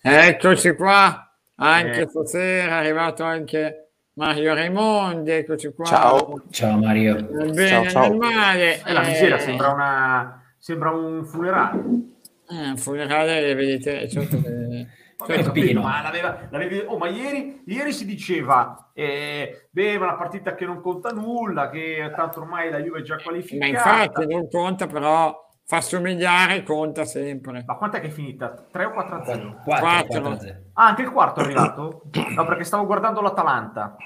[0.00, 2.08] Eccoci qua, anche eh.
[2.08, 5.84] stasera è arrivato anche Mario Raimondi, eccoci qua.
[5.84, 7.22] Ciao, ciao Mario.
[7.22, 8.16] Bene ciao, ciao.
[8.16, 8.82] male.
[8.82, 12.16] Eh, la misera eh, sembra, una, sembra un funerale.
[12.50, 14.86] Eh, un funerale, vedete, certo che...
[15.18, 20.64] Capito, ma, l'aveva, l'aveva, oh, ma ieri, ieri, si diceva eh, beh, una partita che
[20.64, 23.66] non conta nulla, che tanto ormai la Juve è già qualificata.
[23.66, 27.64] Ma infatti non conta, però fa somigliare conta sempre.
[27.66, 28.66] Ma quant'è che è finita?
[28.70, 29.60] 3 o 4 a 0?
[29.64, 32.02] 4, 4, 4 Ah, anche il quarto è arrivato?
[32.36, 33.96] no, perché stavo guardando l'Atalanta.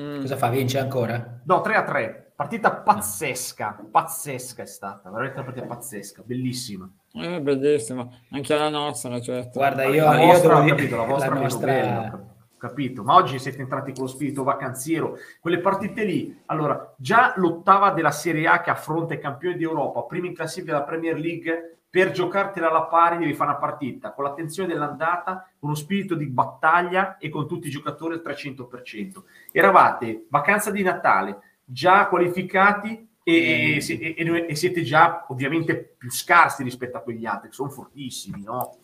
[0.00, 0.20] Mm.
[0.20, 0.48] Cosa fa?
[0.48, 1.40] Vince ancora?
[1.44, 2.32] No, 3 a 3.
[2.34, 6.90] Partita pazzesca, pazzesca è stata, veramente una partita pazzesca, bellissima.
[7.12, 9.58] Eh, bellissima, anche la nostra, certo.
[9.58, 11.66] Guarda, io, la io vostra, devo capito, la vostra la nostra...
[11.66, 12.24] Bella,
[12.56, 13.02] capito?
[13.02, 16.40] Ma oggi siete entrati con lo spirito vacanziero, quelle partite lì.
[16.46, 20.84] Allora, già l'ottava della Serie A che affronta i campioni d'Europa, prima in classifica della
[20.84, 25.74] Premier League, per giocartela alla pari devi fare una partita con l'attenzione dell'andata, con uno
[25.74, 29.22] spirito di battaglia e con tutti i giocatori al 300%.
[29.50, 36.62] Eravate vacanza di Natale, già qualificati e, e, e, e siete già ovviamente più scarsi
[36.62, 38.76] rispetto a quegli altri, che sono fortissimi, no?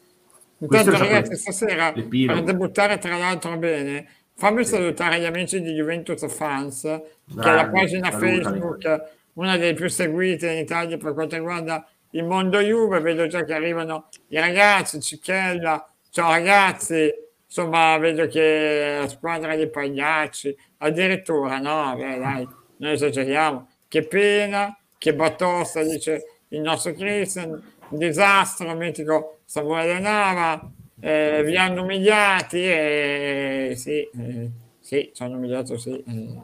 [0.58, 6.82] Intanto ragazzi stasera per debuttare tra l'altro bene fammi salutare gli amici di Juventus Fans
[6.82, 11.86] Grande, che è la pagina Facebook una delle più seguite in Italia per quanto riguarda
[12.10, 17.10] il mondo Juve vedo già che arrivano i ragazzi Cicchella ciao ragazzi
[17.44, 24.76] insomma vedo che la squadra dei pagliacci addirittura no beh, dai noi esageriamo che pena
[24.98, 30.70] che batosta dice il nostro Christian disastro mitico Samuele Nava,
[31.00, 36.02] eh, vi hanno umiliati e sì, eh, sì, ci hanno umiliato, sì.
[36.06, 36.40] Eh.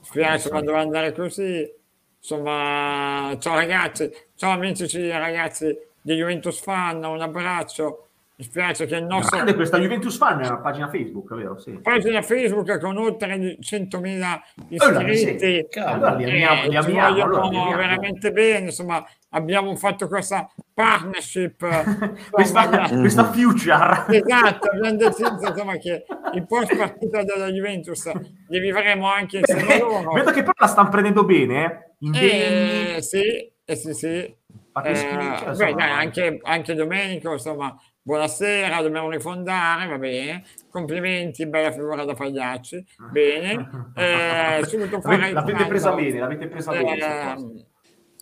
[0.00, 1.70] Spiace quando va andare così.
[2.18, 8.05] Insomma, ciao ragazzi, ciao amici ragazzi di Juventus Fan, un abbraccio
[8.38, 9.36] mi spiace che il nostro...
[9.36, 11.58] Grande questa Juventus Fan è una pagina Facebook, vero?
[11.58, 11.72] Sì.
[11.80, 15.78] Pagina Facebook con oltre 100.000 iscritti.
[15.78, 17.76] Allora, li amiamo, eh, li amiamo, allora, li amiamo.
[17.76, 21.64] veramente bene, insomma, abbiamo fatto questa partnership.
[22.30, 22.68] questa,
[23.00, 24.04] questa future.
[24.10, 26.04] Esatto, abbiamo deciso insomma, che
[26.34, 28.12] il post partita della Juventus
[28.48, 30.12] li vivremo anche insieme a loro.
[30.12, 32.96] Vedo che però la stanno prendendo bene, eh?
[32.96, 34.08] eh sì, eh, sì, sì.
[34.08, 37.74] Eh, beh, dai, anche, anche Domenico, insomma,
[38.06, 45.66] buonasera, dobbiamo rifondare, va bene, complimenti, bella figura da pagliacci, bene, eh, subito fuori l'avete
[45.66, 47.66] presa bene, l'avete presa eh, bene.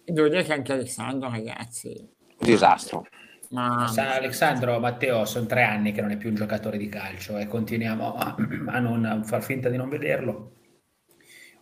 [0.06, 2.08] Devo dire che anche Alessandro, ragazzi,
[2.38, 3.06] disastro.
[3.50, 3.84] Ma...
[3.94, 8.14] Alessandro Matteo sono tre anni che non è più un giocatore di calcio e continuiamo
[8.14, 8.34] a,
[8.66, 10.52] a non far finta di non vederlo.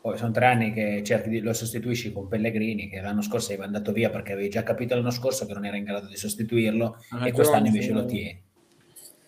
[0.03, 3.67] Poi sono tre anni che cerchi di, lo sostituisci con Pellegrini, che l'anno scorso aveva
[3.67, 6.97] andato via perché avevi già capito l'anno scorso che non era in grado di sostituirlo
[7.11, 7.93] ragione, e quest'anno invece sì.
[7.93, 8.43] lo tieni.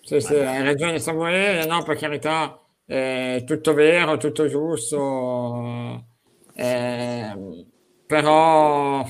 [0.00, 6.04] Sì, sì, hai ragione Samuele, no, per carità, è tutto vero, tutto giusto,
[6.56, 7.64] eh,
[8.04, 9.06] però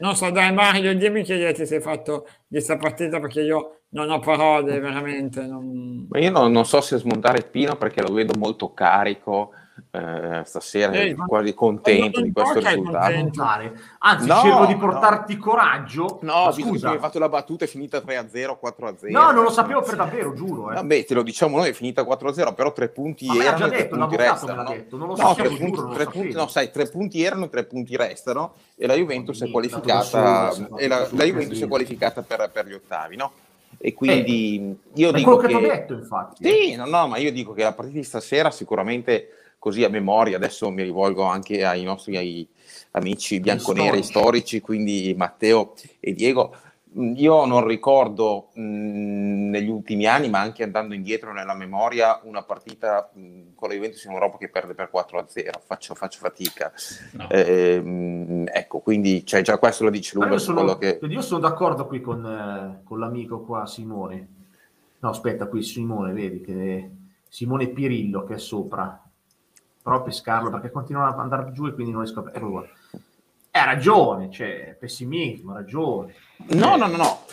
[0.00, 4.10] non so, dai Mario, dimmi che ti sei fatto di questa partita perché io non
[4.10, 5.42] ho parole veramente.
[5.46, 6.06] Non...
[6.08, 9.52] Ma io non, non so se smontare il Pino perché lo vedo molto carico,
[9.90, 13.72] eh, stasera eh, quasi contento di questo risultato.
[13.98, 15.42] Anzi, no, cerco di portarti no.
[15.42, 16.18] coraggio.
[16.22, 19.10] No, ma scusa, hai fatto la battuta è finita 3-0, 4-0.
[19.10, 20.70] No, non lo sapevo per davvero, giuro.
[20.70, 20.74] Eh.
[20.74, 23.88] Vabbè, te lo diciamo noi, è finita 4-0, però tre punti ma erano e tre
[23.88, 24.62] punti restano.
[24.62, 24.68] No?
[24.70, 27.48] Detto, non lo no, sapevo, tre punti, giuro, tre punti, no, sai, tre punti erano
[27.48, 32.50] tre punti restano e la Juventus è qualificata, e la, la Juventus è qualificata per,
[32.52, 33.32] per gli ottavi, no?
[33.82, 37.52] e quindi eh, io dico che, che detto infatti sì, no, no, ma io dico
[37.52, 42.16] che la partita di stasera sicuramente così a memoria, adesso mi rivolgo anche ai nostri
[42.16, 42.48] ai
[42.92, 44.08] amici bianconeri storici.
[44.08, 46.56] storici, quindi Matteo e Diego.
[46.98, 52.20] Mm, io non ricordo mh, mm, negli ultimi anni, ma anche andando indietro nella memoria,
[52.24, 55.60] una partita mh, mm, con la Juventus in Europa che perde per 4-0.
[55.62, 56.72] Faccio, faccio fatica.
[57.12, 57.28] No.
[57.28, 60.98] Eh, mh, ecco, quindi cioè, già questo lo dice lungo su quello che...
[61.02, 64.28] Io sono d'accordo qui con, eh, con l'amico qua, Simone.
[65.00, 66.90] No, aspetta, qui Simone, vedi che
[67.28, 69.04] Simone Pirillo che è sopra
[69.82, 72.30] però pescarlo perché continuano ad andare giù e quindi non riesco a...
[72.32, 72.68] Eccolo qua.
[73.52, 76.14] Ha ragione, c'è pessimismo, ragione.
[76.48, 77.24] No, no, no, no.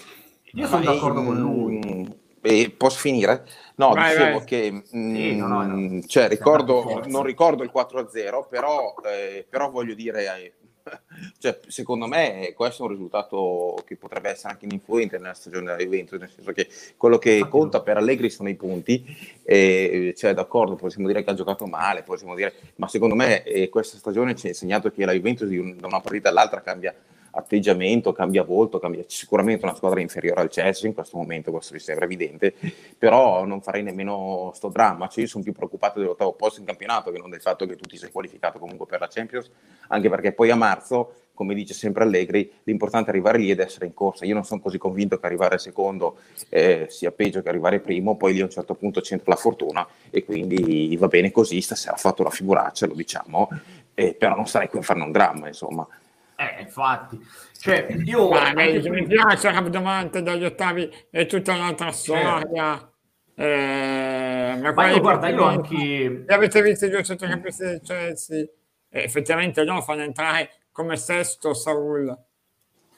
[0.54, 2.16] Io sono vai, d'accordo con lui.
[2.42, 3.46] Eh, posso finire?
[3.76, 4.46] No, vai, dicevo vai.
[4.46, 6.02] che sì, no, no, no.
[6.02, 10.54] Cioè, ricordo, non ricordo il 4-0, però, eh, però voglio dire, eh,
[11.40, 15.78] cioè, secondo me questo è un risultato che potrebbe essere anche influente nella stagione della
[15.78, 19.04] Juventus, nel senso che quello che conta per Allegri sono i punti,
[19.44, 23.70] e, cioè d'accordo, possiamo dire che ha giocato male, possiamo dire, ma secondo me eh,
[23.70, 26.94] questa stagione ci ha insegnato che la Juventus da una partita all'altra cambia
[27.38, 31.80] atteggiamento, cambia volto, cambia sicuramente una squadra inferiore al Chelsea in questo momento, questo mi
[31.80, 32.54] sembra evidente,
[32.98, 37.12] però non farei nemmeno sto dramma, cioè io sono più preoccupato dell'ottavo posto in campionato
[37.12, 39.50] che non del fatto che tu ti sei qualificato comunque per la Champions,
[39.90, 43.86] anche perché poi a marzo, come dice sempre Allegri, l'importante è arrivare lì ed essere
[43.86, 46.18] in corsa, io non sono così convinto che arrivare secondo
[46.50, 49.88] eh, sia peggio che arrivare primo, poi lì a un certo punto c'entra la fortuna
[50.10, 53.50] e quindi va bene così, stasera ha fatto la figuraccia, lo diciamo,
[53.94, 55.88] eh, però non sarei qui a farne un dramma, insomma.
[56.40, 57.20] Eh, infatti,
[57.60, 58.88] cioè, io Ma, anche...
[58.92, 62.92] mi piace Rabdomante dagli ottavi è tutta un'altra storia.
[63.34, 66.26] Eh, ma, ma io guarda, io anche.
[66.28, 68.42] Avete visto i due centrocampisti del Chelsea?
[68.88, 72.16] Eh, effettivamente loro fanno entrare come sesto Saul.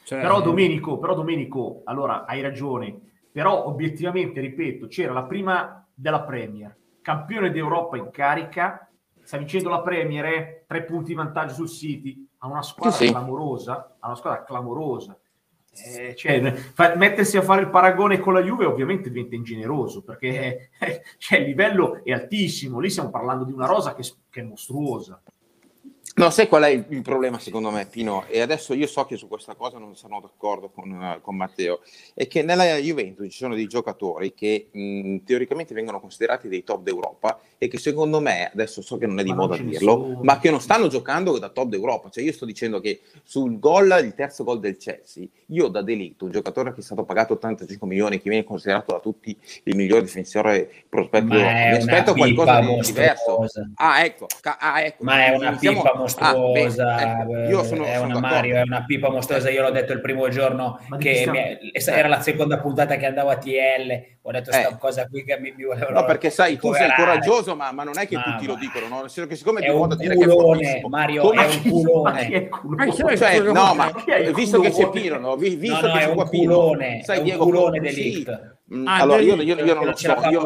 [0.03, 0.19] Cioè...
[0.19, 2.99] Però Domenico, però Domenico, allora hai ragione.
[3.31, 8.91] Però obiettivamente, ripeto, c'era la prima della Premier, campione d'Europa in carica,
[9.23, 10.65] sta vincendo la Premier, eh?
[10.67, 13.11] tre punti di vantaggio sul City ha una squadra sì, sì.
[13.11, 15.17] clamorosa, ha una squadra clamorosa.
[15.71, 20.71] Eh, cioè, fa, mettersi a fare il paragone con la Juve ovviamente diventa ingeneroso perché
[20.79, 24.43] eh, cioè, il livello è altissimo, lì stiamo parlando di una rosa che, che è
[24.43, 25.21] mostruosa.
[26.19, 28.25] No, sai qual è il, il, problema secondo me, Pino?
[28.27, 31.79] E adesso io so che su questa cosa non sono d'accordo con, uh, con Matteo,
[32.13, 36.83] è che nella Juventus ci sono dei giocatori che mh, teoricamente vengono considerati dei top
[36.83, 40.19] d'Europa e che secondo me, adesso so che non è di ma moda dirlo, sono.
[40.23, 42.09] ma che non stanno giocando da top d'Europa.
[42.09, 46.25] Cioè io sto dicendo che sul gol, il terzo gol del Chelsea, io da delitto,
[46.25, 50.01] un giocatore che è stato pagato 85 milioni, che viene considerato da tutti il miglior
[50.01, 53.45] difensore prospetto, mi aspetto qualcosa di diverso.
[53.75, 55.03] Ah, ecco, ah, ecco.
[55.05, 59.09] Ma è una pipa mostruosa, ah, beh, io sono, è una Mario, è una pipa
[59.09, 59.49] mostruosa.
[59.49, 63.37] Io l'ho detto il primo giorno che mi, era la seconda puntata che andavo a
[63.37, 64.17] TL.
[64.21, 64.77] Ho detto questa eh.
[64.77, 65.99] cosa qui che mi, mi volevano.
[65.99, 68.87] No, perché sai, tu sei coraggioso, ma, ma, non è che ma, tutti lo dicono,
[68.87, 69.07] no?
[69.07, 71.45] Senso che siccome è un dire culone, che è Mario, come...
[71.45, 72.49] è un culone.
[73.15, 73.91] Cioè, no, ma
[74.33, 75.35] visto che c'è Pino, no?
[75.35, 78.58] visto no, no, che è un culone, sai, Diego, un culone dell'Elite.
[78.73, 80.43] Mm, ah, allora, io, io, io, non lo so, io,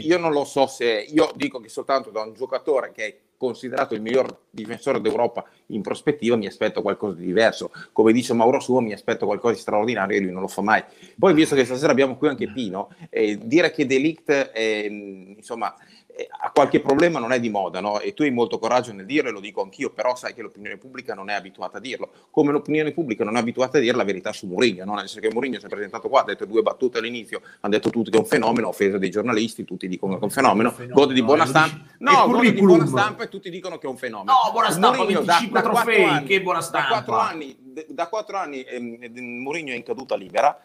[0.00, 3.94] io, non lo so se io dico che soltanto da un giocatore che è considerato
[3.94, 7.70] il miglior difensore d'Europa in prospettiva mi aspetto qualcosa di diverso.
[7.92, 10.82] Come dice Mauro Suo, mi aspetto qualcosa di straordinario e lui non lo fa mai.
[11.18, 15.74] Poi, visto che stasera abbiamo qui anche Pino, eh, dire che Delict è, insomma,
[16.14, 18.00] eh, ha qualche problema non è di moda, no?
[18.00, 20.76] E tu hai molto coraggio nel dirlo, e lo dico anch'io, però sai che l'opinione
[20.76, 22.10] pubblica non è abituata a dirlo.
[22.30, 24.94] Come l'opinione pubblica non è abituata a dire la verità su Mourinho, no?
[24.94, 27.90] Nel senso che Mourinho si è presentato qua, ha detto due battute all'inizio, hanno detto
[27.90, 31.14] tutti che è un fenomeno, offesa dei giornalisti, tutti dicono che è un fenomeno, gode
[31.14, 31.78] di buona stampa.
[31.98, 34.32] No, gode di buona stampa e tutti dicono che è un fenomeno.
[34.32, 36.88] No, buona stampa, Mourinho, 25 da, da trofei, anni, che buona stampa.
[36.88, 37.56] Da quattro anni,
[37.88, 40.58] da quattro anni eh, Mourinho è in caduta libera,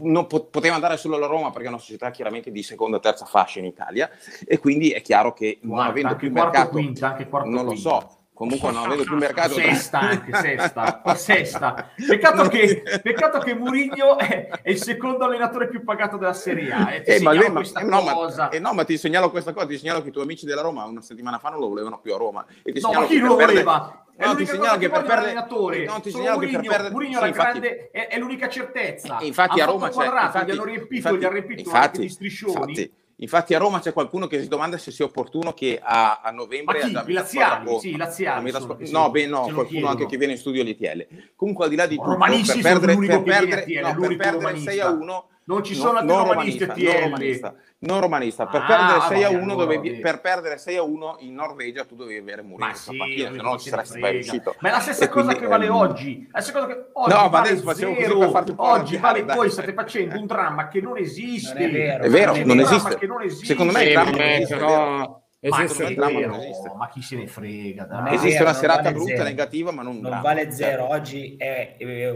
[0.00, 3.24] non poteva andare solo alla Roma perché è una società chiaramente di seconda e terza
[3.24, 4.10] fascia in Italia
[4.46, 8.72] e quindi è chiaro che non Guarda, avendo più mercato quinta, non lo so comunque
[8.72, 11.90] non avendo più mercato sesta anche sesta, sesta.
[11.94, 16.94] Peccato, che, peccato che Murigno è, è, il secondo allenatore più pagato della Serie A
[16.94, 19.66] eh, eh, ma, lei, ma, eh, no, ma, eh, no, ma ti segnalo questa cosa
[19.66, 22.14] ti segnalo che i tuoi amici della Roma una settimana fa non lo volevano più
[22.14, 24.06] a Roma e ti no ma chi lo voleva?
[24.20, 25.84] È no, ti segnalo che per perdere allenatore.
[25.86, 27.58] No, ti segnalo Murigno, che per perdere Murigno sì, infatti...
[27.58, 29.18] grande, è, è, l'unica certezza.
[29.22, 32.52] Infatti a, Roma c'è infatti, gli hanno riempito, infatti, gli hanno riempito infatti, di striscioni.
[32.52, 36.30] Infatti, Infatti a Roma c'è qualcuno che si domanda se sia opportuno che a, a
[36.30, 36.90] novembre...
[36.90, 37.10] Ma chi?
[37.10, 37.78] I laziali?
[37.78, 38.50] Sì, laziali.
[38.50, 41.06] Sono, no, beh, no, qualcuno anche che viene in studio all'ITL.
[41.36, 44.90] Comunque al di là di tutto, per perdere, per perdere, no, per perdere 6 a
[44.90, 48.46] 1 non ci sono no, altri romanisti romanista, non romanista, non romanista.
[48.46, 51.84] Per, ah, perdere 6 a 1 allora, dovevi, per perdere 6 a 1 in Norvegia
[51.84, 54.54] tu dovevi avere Mourinho sì, panchina, se no ci saresti mai riuscito.
[54.60, 55.74] Ma è la stessa e cosa quindi, che vale ehm...
[55.74, 56.28] oggi.
[56.32, 59.50] È la cosa che oggi no, ma adesso facciamo così per farti Oggi vale voi
[59.50, 61.54] state facendo un dramma che non esiste.
[61.54, 63.06] Non è vero, è vero non, esiste.
[63.06, 63.46] non esiste.
[63.46, 66.36] Secondo me il dramma non esiste, però Esiste ma, vero,
[66.76, 67.84] ma chi se ne frega?
[67.84, 68.14] Dai.
[68.14, 69.24] Esiste vero, una serata vale brutta, zero.
[69.24, 70.86] negativa, ma non, non vale zero.
[70.88, 72.12] Oggi è, è,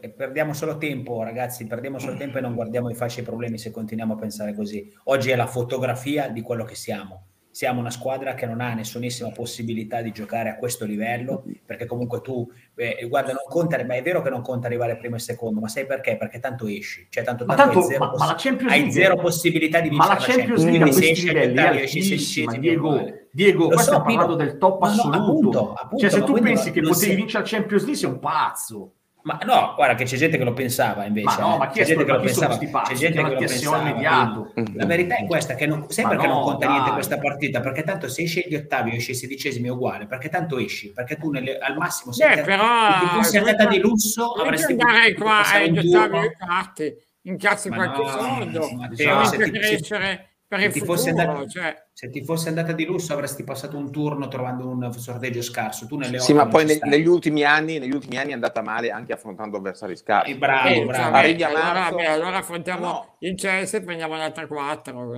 [0.00, 1.68] è, perdiamo solo tempo, ragazzi.
[1.68, 4.92] Perdiamo solo tempo e non guardiamo i facili problemi se continuiamo a pensare così.
[5.04, 9.30] Oggi è la fotografia di quello che siamo siamo una squadra che non ha nessunissima
[9.30, 14.02] possibilità di giocare a questo livello, perché comunque tu, eh, guarda, non conta, ma è
[14.02, 16.16] vero che non conta arrivare primo e secondo, ma sai perché?
[16.16, 19.78] Perché tanto esci, cioè tanto, tanto, tanto hai, zero, ma, poss- ma hai zero possibilità
[19.78, 24.02] di vincere ma la Champions League a questi livelli è altissima, Diego, Diego, questo so,
[24.02, 27.48] parlando del top assoluto, no, appunto, appunto, cioè se tu pensi che potevi vincere la
[27.48, 28.94] Champions League sei un pazzo.
[29.24, 31.40] Ma no, guarda che c'è gente che lo pensava invece.
[31.40, 32.58] Ma no, ma chi c'è gente che lo pensava?
[32.58, 33.88] C'è gente che lo pensava.
[33.88, 34.52] Immediato.
[34.74, 36.74] La verità è questa, che non, sempre ma che no, non conta dai.
[36.74, 40.06] niente questa partita, perché tanto se esci gli ottavi o esci ai sedicesimi è uguale,
[40.06, 43.78] perché tanto esci, perché tu nelle, al massimo se Beh, però, ti fossi andata di
[43.78, 49.50] lusso avresti andare qua agli ottavi e quarti, incassi qualche no, soldo, Matteo, e anche
[49.50, 51.86] crescere per il futuro, andata, cioè.
[51.92, 55.86] se ti fosse andata di lusso avresti passato un turno trovando un sorteggio scarso.
[55.86, 58.90] Tu nelle sì, ma poi ne, negli, ultimi anni, negli ultimi anni è andata male
[58.90, 60.32] anche affrontando avversari scarsi.
[60.32, 61.16] Eh, bravo, eh, bravo.
[61.16, 63.16] Arrivi a allora, marzo, beh, allora affrontiamo no.
[63.20, 65.14] il Chelsea e prendiamo l'altra 4.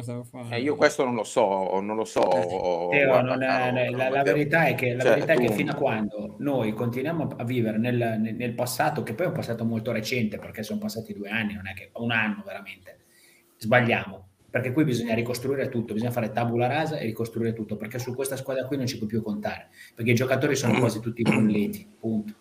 [0.50, 2.28] Eh, io questo non lo so, non lo so.
[2.28, 5.40] Teo, guarda, non è, no, la, la, verità è che, la cioè, verità tu...
[5.40, 9.26] è che fino a quando noi continuiamo a vivere nel, nel, nel passato, che poi
[9.26, 12.42] è un passato molto recente, perché sono passati due anni, non è che un anno
[12.44, 12.98] veramente,
[13.56, 18.14] sbagliamo perché qui bisogna ricostruire tutto, bisogna fare tabula rasa e ricostruire tutto, perché su
[18.14, 21.86] questa squadra qui non ci può più contare, perché i giocatori sono quasi tutti bolliti,
[21.98, 22.34] punto.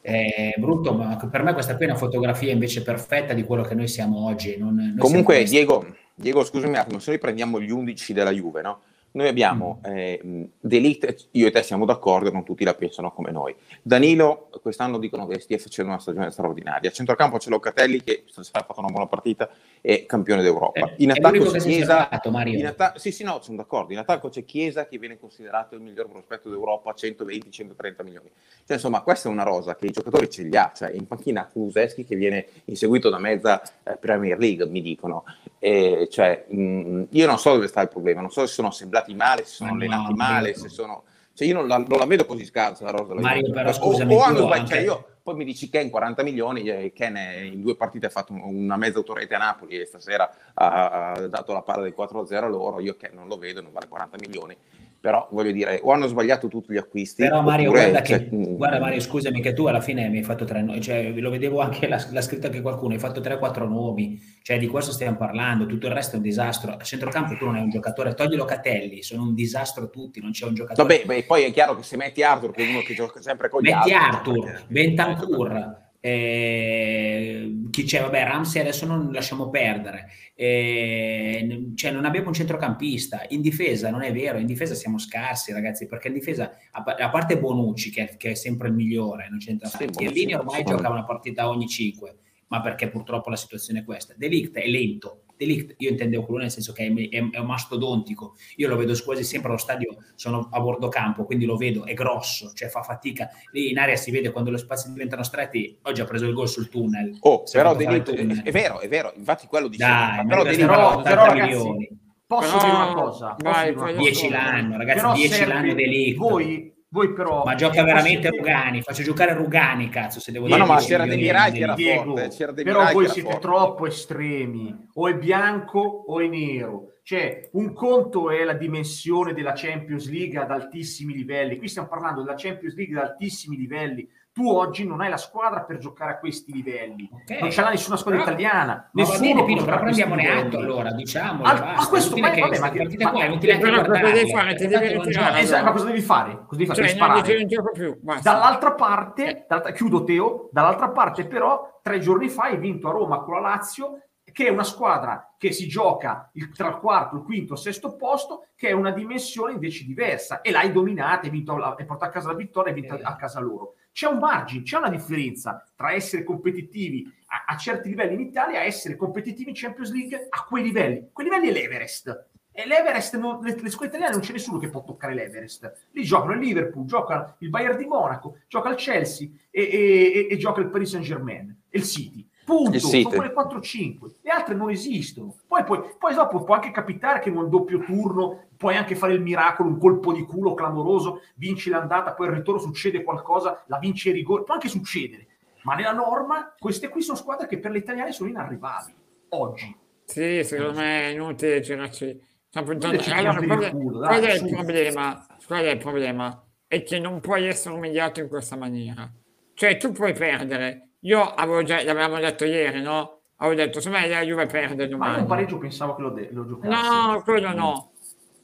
[0.00, 3.74] È brutto, ma per me questa qui è una fotografia invece perfetta di quello che
[3.76, 4.56] noi siamo oggi.
[4.58, 8.32] Non, noi Comunque, siamo Diego, Diego, scusami un attimo, se noi prendiamo gli 11 della
[8.32, 8.80] Juve, no?
[9.12, 9.92] Noi abbiamo mm.
[9.94, 13.54] eh, Delict, io e te siamo d'accordo, non tutti la pensano come noi.
[13.82, 16.88] Danilo, quest'anno dicono che stia facendo una stagione straordinaria.
[16.88, 19.50] A centrocampo c'è Locatelli che ha fatto una buona partita
[19.82, 20.94] e campione d'Europa.
[20.96, 22.08] In attacco c'è Chiesa.
[22.46, 23.92] In atta- sì, sì, no, sono d'accordo.
[23.92, 28.30] In attacco c'è Chiesa che viene considerato il miglior prospetto d'Europa, 120-130 milioni.
[28.64, 30.72] Cioè, insomma, questa è una rosa che i giocatori ce li ha.
[30.74, 35.24] Cioè, in panchina Kuluseschi che viene inseguito da mezza eh, Premier League, mi dicono.
[35.64, 38.66] E, cioè, mh, mm, io non so dove sta il problema, non so se sono
[38.66, 41.04] assemblati male, se sono allenati no, male, se sono...
[41.34, 43.14] Cioè io non la, non la, vedo così scarsa la rosa.
[43.14, 44.66] Mario, però scusami, o, o hanno anche...
[44.66, 48.76] cioè io, poi mi dici Ken 40 milioni, Ken in due partite ha fatto una
[48.76, 52.80] mezza autorete a Napoli e stasera ha, ha dato la palla del 4-0 a loro,
[52.80, 54.56] io Ken non lo vedo, non vale 40 milioni
[55.02, 57.24] però voglio dire, o hanno sbagliato tutti gli acquisti.
[57.24, 60.22] Però Mario, oppure, guarda, cioè, che, guarda Mario, scusami che tu alla fine mi hai
[60.22, 63.68] fatto tre nomi, cioè lo vedevo anche la, la scritta che qualcuno, hai fatto 3-4
[63.68, 66.76] nomi, cioè di questo stiamo parlando, tutto il resto è un disastro.
[66.78, 70.46] A centrocampo tu non hai un giocatore, togli Locatelli, sono un disastro tutti, non c'è
[70.46, 70.86] un giocatore.
[70.86, 73.48] Vabbè, beh, poi è chiaro che se metti Arthur, che è uno che gioca sempre
[73.48, 74.30] con gli metti altri.
[74.30, 78.00] Metti Arthur, Bentancur, eh, chi c'è?
[78.00, 80.08] Vabbè, Ramsey adesso non lasciamo perdere.
[80.34, 83.24] Eh, cioè, non abbiamo un centrocampista.
[83.28, 87.38] In difesa non è vero, in difesa siamo scarsi, ragazzi, perché in difesa, a, parte
[87.38, 91.48] Bonucci, che, che, è sempre il migliore, non c'entra sì, Chiellini ormai gioca una partita
[91.48, 92.16] ogni 5
[92.48, 94.12] ma perché purtroppo la situazione è questa.
[94.14, 98.36] Delict è lento, Delict io intendevo quello nel senso che è, è, è, un mastodontico,
[98.56, 101.94] io lo vedo quasi sempre allo stadio, sono a bordo campo, quindi lo vedo, è
[101.94, 106.00] grosso, cioè fa fatica, lì in aria si vede quando lo spazio diventano stretti, oggi
[106.00, 107.16] ha preso il gol sul tunnel.
[107.20, 111.24] Oh, però Delict, è vero, è vero, infatti quello dicevo, Dai, però Delict però, però,
[111.26, 112.00] ragazzi, milioni.
[112.26, 113.36] Posso però, dire una cosa?
[113.38, 116.16] Vai, 10 l'anno, ragazzi, 10 l'anno Delict.
[116.16, 117.42] Voi voi però...
[117.42, 120.66] Ma gioca veramente Rugani, faccio giocare Rugani, cazzo, se devo ma dire.
[120.66, 122.28] No, ma c'era De Mirai che era Diego, forte.
[122.28, 123.46] C'era De però voi siete forte.
[123.46, 126.88] troppo estremi, o è bianco o è nero.
[127.02, 131.56] Cioè, un conto è la dimensione della Champions League ad altissimi livelli.
[131.56, 135.60] Qui stiamo parlando della Champions League ad altissimi livelli tu oggi non hai la squadra
[135.60, 137.08] per giocare a questi livelli.
[137.12, 137.40] Okay.
[137.40, 138.88] Non ce l'ha nessuna squadra però, italiana.
[138.92, 141.44] Nessuno bene, Pino, però prendiamone atto allora, diciamo.
[141.44, 144.54] Al, ma questo ma, vabbè, ma, ma, qua, è utile anche cosa devi fare?
[144.54, 145.40] Ti devi ritirare.
[145.40, 146.44] Esatto, ma cosa devi fare?
[146.46, 147.22] Cosa devi fare?
[147.22, 147.98] Cioè, non non gioco più.
[148.22, 149.44] Dall'altra parte, eh.
[149.46, 153.40] dall'altra, chiudo Teo, dall'altra parte però tre giorni fa hai vinto a Roma con la
[153.40, 153.98] Lazio
[154.32, 157.96] che è una squadra che si gioca il, tra il quarto, il quinto, il sesto
[157.96, 162.08] posto, che è una dimensione invece diversa e l'hai dominata, hai, vinto, hai portato a
[162.08, 163.74] casa la vittoria e hai vinto a casa loro.
[163.92, 168.62] C'è un margine, c'è una differenza tra essere competitivi a, a certi livelli in Italia
[168.62, 171.10] e essere competitivi in Champions League a quei livelli.
[171.12, 172.26] Quei livelli è l'Everest.
[172.54, 175.88] E l'Everest, non, le, le scuole italiane non c'è nessuno che può toccare l'Everest.
[175.92, 180.26] Lì giocano il Liverpool, gioca il Bayern di Monaco, gioca il Chelsea e, e, e,
[180.30, 182.28] e gioca il Paris Saint Germain e il City.
[182.44, 185.36] Punto, sono quelle 4-5, le altre non esistono.
[185.46, 189.14] Poi, poi, poi dopo può anche capitare che in un doppio turno puoi anche fare
[189.14, 193.78] il miracolo, un colpo di culo clamoroso, vinci l'andata, poi il ritorno succede qualcosa, la
[193.78, 195.26] vinci ai rigori, può anche succedere.
[195.62, 198.96] Ma nella norma queste qui sono squadre che per le italiane sono inarrivabili,
[199.30, 199.76] oggi.
[200.04, 202.30] Sì, secondo me è inutile girarci.
[202.54, 205.26] Allora, qual, è, culo, dai, qual, è il problema?
[205.46, 206.46] qual è il problema?
[206.66, 209.10] È che non puoi essere umiliato in questa maniera.
[209.54, 213.22] Cioè tu puoi perdere, io avevo già, l'avevamo detto ieri, no?
[213.36, 215.16] Avevo detto, se me la Juve perde domani.
[215.16, 216.68] Ma un pareggio pensavo che lo, de- lo giocassi.
[216.68, 217.92] No, quello no.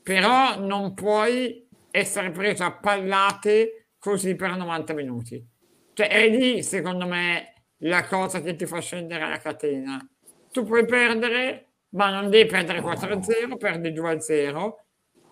[0.02, 5.46] Però non puoi essere preso a pallate così per 90 minuti.
[5.92, 10.04] Cioè, è lì, secondo me, la cosa che ti fa scendere la catena.
[10.50, 14.72] Tu puoi perdere, ma non devi perdere 4-0, perdi 2-0.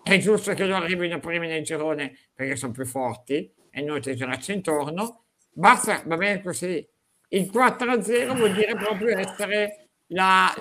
[0.01, 4.15] È giusto che loro arrivino primi nel girone perché sono più forti e noi ti
[4.15, 5.25] girarci intorno.
[5.51, 6.87] Basta, va bene così
[7.29, 10.53] il 4-0 vuol dire proprio essere la,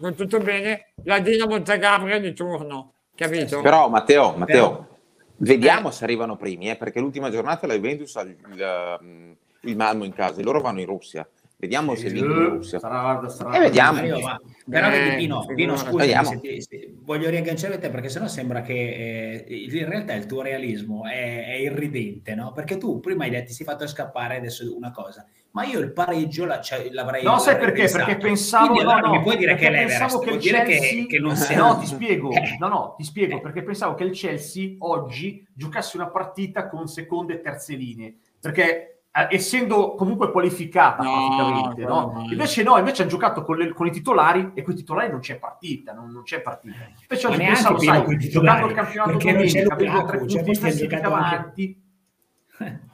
[0.00, 3.60] con tutto bene, la Dinamo Zagabria di turno, capito?
[3.60, 4.88] Però Matteo, Matteo
[5.36, 5.92] vediamo eh.
[5.92, 10.12] se arrivano primi, eh, perché l'ultima giornata la Juventus ha il, il, il Malmo in
[10.12, 11.28] casa, e loro vanno in Russia.
[11.60, 12.78] Vediamo se vincono in Russia.
[12.78, 13.94] Sarà, sarà, e vediamo.
[13.94, 16.77] Mario, ma, però eh, Pino, Pino scusa, se se,
[17.08, 21.54] voglio riagganciare te perché sennò sembra che eh, in realtà il tuo realismo è, è,
[21.54, 22.52] irridente, no?
[22.52, 25.90] Perché tu prima hai detto ti sei fatto scappare adesso una cosa, ma io il
[25.90, 27.84] pareggio la, cioè, l'avrei No, sai perché?
[27.84, 28.04] Pensato.
[28.04, 30.90] Perché pensavo Quindi, allora, no, mi puoi dire che l'Everest, che il dire Chelsea...
[30.90, 31.56] che, che non sei...
[31.56, 32.30] No, ti spiego.
[32.30, 32.56] Eh.
[32.58, 37.34] No, no, ti spiego perché pensavo che il Chelsea oggi giocasse una partita con seconde
[37.34, 42.12] e terze linee, perché eh, essendo comunque qualificata no, praticamente, no?
[42.14, 42.26] no?
[42.30, 45.20] Invece no, invece hanno giocato con, le, con, i titolari e con i titolari non
[45.20, 46.76] c'è partita, non, non c'è partita.
[47.00, 51.82] Invece oggi pensavo, sai, giocando il campionato domenica, avendo tre punti in avanti,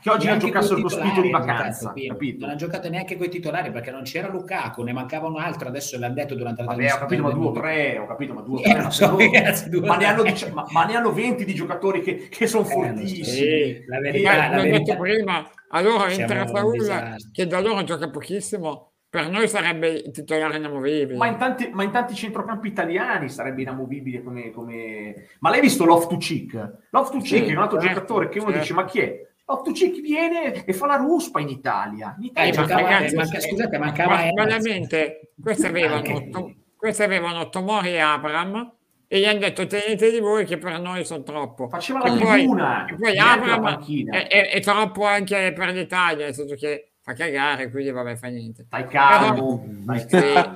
[0.01, 2.45] che oggi non giocassero con spirito di vacanza, capito?
[2.45, 5.69] Non ha giocato neanche con i titolari perché non c'era Lukaku, ne mancava un altro,
[5.69, 8.41] adesso l'hanno detto durante la Vabbè, ho capito, ma due o tre, ho capito, ma
[8.43, 8.87] due o tre.
[8.87, 12.29] Eh, so, ragazzi, due ma, ne hanno, ma, ma, ne hanno 20 di giocatori che,
[12.29, 13.25] che sono eh, fortissimi.
[13.25, 14.79] Sì, la verità, la verità.
[14.79, 21.17] detto prima, allora entra Saul che da loro gioca pochissimo per noi sarebbe titolare inamovibile.
[21.17, 24.51] Ma in tanti, ma in tanti centrocampi italiani sarebbe inamovibile come...
[24.51, 25.29] come...
[25.39, 26.89] Ma l'hai visto Loftus-Cheek?
[26.91, 28.61] Loftus-Cheek sì, è un altro certo, giocatore che uno certo.
[28.61, 29.34] dice, ma chi è?
[29.47, 32.15] Loftus-Cheek viene e fa la ruspa in Italia.
[32.19, 34.17] In Italia eh, mancava, ragazzi, manca, scusate, mancava...
[34.35, 38.73] veramente, questi avevano, questi avevano Tomori e Abram
[39.07, 41.69] e gli hanno detto tenete di voi che per noi sono troppo.
[41.69, 42.87] Faceva la tribuna.
[42.87, 47.71] E poi Abram è, è, è, troppo anche per l'Italia, nel senso che fa cagare,
[47.71, 48.65] quindi vabbè, fa niente.
[48.65, 50.51] Stai calmo, Però, stai,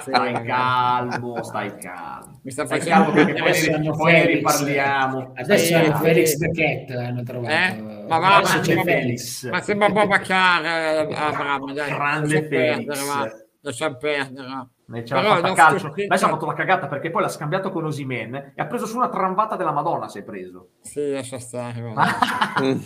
[0.00, 2.40] stai calmo, stai calmo.
[2.42, 5.32] Mi sta facendo perché poi, poi ne riparliamo.
[5.36, 7.52] Adesso è Felix the Cat hanno trovato.
[7.54, 8.04] Eh?
[8.08, 9.48] Ma va, ma, c'è Felix.
[9.48, 11.90] ma sembra un po' Baccar, eh, Abramo, dai.
[11.92, 13.40] Grande Felix.
[13.60, 14.48] Lascia perdere.
[14.86, 15.86] Noi Però fatto calcio.
[15.86, 18.96] Adesso ha fatto la cagata perché poi l'ha scambiato con Osimen e ha preso su
[18.96, 20.08] una tramvata della Madonna.
[20.08, 20.70] Si è preso.
[20.80, 21.94] Sì, lascia stare.
[22.58, 22.82] sì,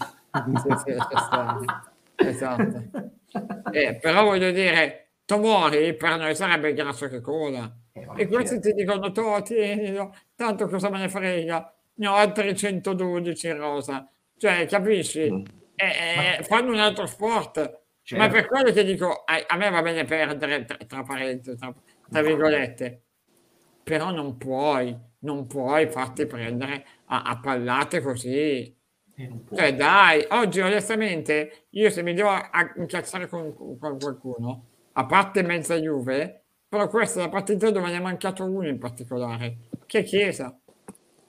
[0.85, 3.05] sì, lascia stare esatto.
[3.72, 7.70] Eh, però voglio dire, Tomori per noi sarebbe grasso che cola.
[7.92, 12.56] Eh, e questi ti dicono, tu tienilo, tanto cosa me ne frega, ne ho altri
[12.56, 14.08] 112 in rosa.
[14.36, 15.30] Cioè, capisci?
[15.30, 15.44] Mm.
[15.75, 17.84] Eh, eh, fanno un altro sport.
[18.02, 18.25] Certo.
[18.25, 21.75] Ma per quello che dico, a, a, me va bene perdere, tra, tra parentesi, tra,
[22.08, 23.02] tra virgolette,
[23.82, 28.75] però non puoi, non puoi farti prendere a, a pallate così
[29.54, 32.30] cioè, dai, oggi onestamente io se mi devo
[32.76, 37.96] incazzare con, con, qualcuno, a parte mezza Juve, però questa è la partita dove ne
[37.96, 40.58] è mancato uno in particolare, che è Chiesa.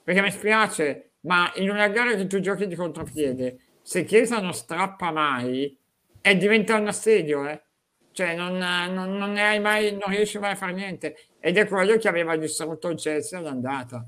[0.03, 4.53] Perché mi spiace, ma in una gara che tu giochi di contropiede, se Chiesa non
[4.53, 5.77] strappa mai,
[6.19, 7.61] è diventa un assedio, eh.
[8.11, 11.15] Cioè, non, non, non, ne hai mai, non riesci mai a fare niente.
[11.39, 14.05] Ed è quello che aveva distrutto il Chelsea all'andata.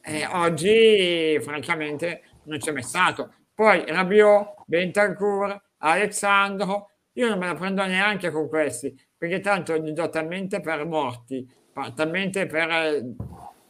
[0.00, 3.32] E oggi, francamente, non c'è mai stato.
[3.54, 9.90] Poi Rabiot, Bentancur, Alexandro, io non me la prendo neanche con questi, perché tanto gli
[9.92, 11.46] do talmente per morti,
[11.94, 13.14] talmente per eh,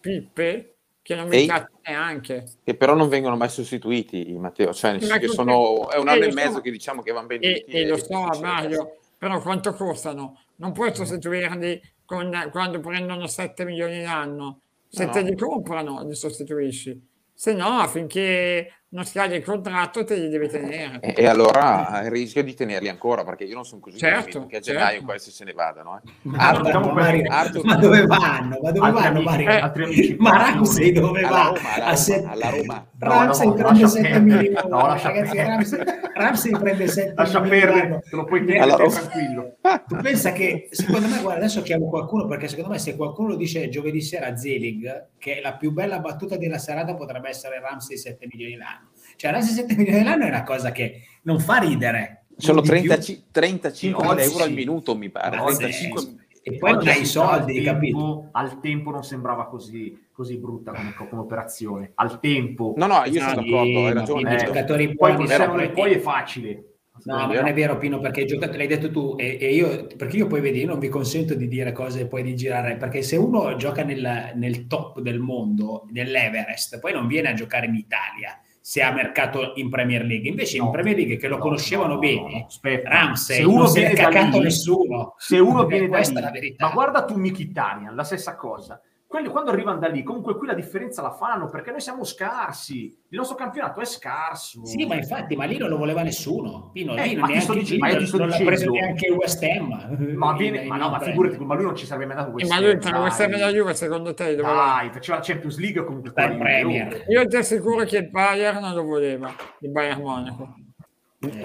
[0.01, 2.45] pippe, che non mi cazzo neanche.
[2.63, 6.55] Che però non vengono mai sostituiti, Matteo, cioè che sono, è un anno e mezzo
[6.55, 7.65] so, che diciamo che vanno venduti.
[7.67, 10.41] E, e, lo so, Mario, però quanto costano?
[10.57, 14.61] Non puoi sostituirli con, quando prendono 7 milioni l'anno.
[14.87, 15.13] Se no.
[15.13, 17.11] te li comprano, li sostituisci
[17.43, 21.01] se no affinché non scade il contratto te li devi tenere.
[21.01, 24.57] E, e allora il rischio di tenerli ancora perché io non sono così certo, che
[24.57, 25.07] a gennaio certo.
[25.07, 25.97] questi se ne vadano.
[25.97, 26.11] Eh.
[26.23, 28.59] Ma, Arthur, no, Mario, Arthur, ma dove vanno?
[28.61, 29.49] Ma dove vanno Mario?
[29.49, 31.53] Eh, ma Ramsey dove va?
[31.55, 32.87] Roma, alla, Roma, alla Roma.
[32.99, 34.53] Ramsey no, no, prende 7 milioni.
[34.69, 35.83] No, ragazzi, Ramsey,
[36.15, 39.57] Ramsey prende 7 lascia perdere, te lo puoi tenere tranquillo.
[39.87, 43.37] Tu pensa che secondo me, guarda, adesso chiamo qualcuno perché secondo me se qualcuno lo
[43.37, 47.97] dice giovedì sera a Zelig che la più bella battuta della serata potrebbe essere Ramsey
[47.97, 48.82] 7 milioni l'anno
[49.17, 52.25] cioè, Rossi 7 milioni all'anno è una cosa che non fa ridere.
[52.37, 52.99] Sono 30,
[53.31, 55.37] 35 Oggi, euro al minuto, mi pare.
[55.37, 56.21] No, 35...
[56.45, 58.29] E poi non hai i soldi, al capito?
[58.33, 61.93] Al tempo non sembrava così, così brutta come, come, operazione.
[61.95, 62.75] Al tempo.
[62.77, 64.35] No, no, io sono d'accordo, hai ragione.
[64.35, 66.73] I giocatori poi, poi, poi è facile.
[67.05, 70.17] No, ma non è vero Pino, perché giocato, l'hai detto tu e, e, io, perché
[70.19, 73.03] io poi vedi, io non vi consento di dire cose e poi di girare, perché
[73.03, 77.75] se uno gioca nel, nel top del mondo, nell'Everest, poi non viene a giocare in
[77.75, 80.29] Italia, se ha mercato in Premier League.
[80.29, 82.47] Invece no, in Premier League che lo no, conoscevano no, bene,
[82.85, 85.15] Ramsey se uno non si è cacato lì, nessuno.
[85.19, 88.81] Se uno viene da lì, ma guarda tu Mkhitaryan, la stessa cosa.
[89.13, 92.87] Quelli quando arrivano da lì, comunque qui la differenza la fanno perché noi siamo scarsi.
[93.11, 94.65] Il nostro campionato è scarso.
[94.65, 96.71] Sì, ma infatti, ma lì non lo voleva nessuno.
[96.73, 99.13] Pino, eh, lì non, neanche, dici, ma io sto non dicendo, l'ha preso neanche il
[99.13, 100.15] West Ham.
[100.17, 102.59] Ma, viene, ma no, ma figurati, ma lui non ci sarebbe mai dato West Ham.
[102.59, 105.59] Ma lui tra West Ham e la Juve, secondo te, dove Dai, faceva la Champions
[105.59, 107.05] League o comunque il Premier.
[107.09, 110.55] Io ti assicuro che il Bayern non lo voleva, il Bayern Monaco.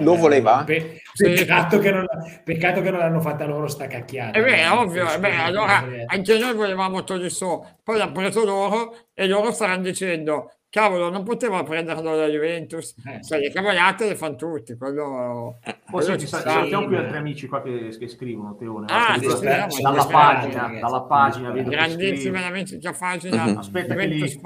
[0.00, 0.64] Lo voleva?
[0.64, 2.06] Pe- peccato, che non,
[2.42, 4.36] peccato, che non, l'hanno fatta loro sta cacchiata.
[4.36, 9.26] Eh beh, ovvio, eh beh, allora anche noi volevamo Tolisso, poi l'ha preso loro e
[9.28, 12.94] loro staranno dicendo cavolo, non poteva prenderlo da Juventus.
[13.06, 14.76] Eh, cioè, le cavolate le fanno tutti.
[14.76, 18.86] Quello, eh, ci salutiamo qui altri amici qua che, che scrivono, Teone.
[18.88, 23.44] Ah, sì, sì, dalla, pagina, dalla pagina, grandissima amica pagina.
[23.44, 23.58] Uh-huh.
[23.58, 24.40] Aspetta che li, li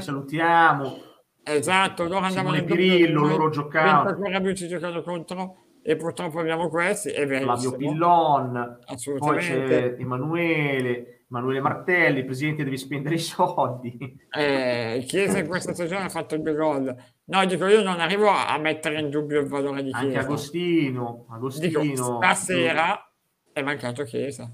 [0.00, 1.10] salutiamo.
[1.44, 4.40] Esatto, loro andavano in Pirillo, loro giocavano.
[4.40, 7.10] più ci giocano contro e purtroppo abbiamo questi.
[7.10, 8.78] È Flavio Pillon,
[9.18, 13.98] poi c'è Emanuele, Emanuele Martelli, presidente devi spendere i soldi.
[14.30, 16.94] Eh, Chiesa in questa stagione ha fatto il gol.
[17.24, 20.06] No, dico io non arrivo a mettere in dubbio il valore di Chiesa.
[20.06, 21.80] Anche Agostino, Agostino.
[21.80, 23.12] Dico, stasera
[23.52, 24.50] è mancato Chiesa.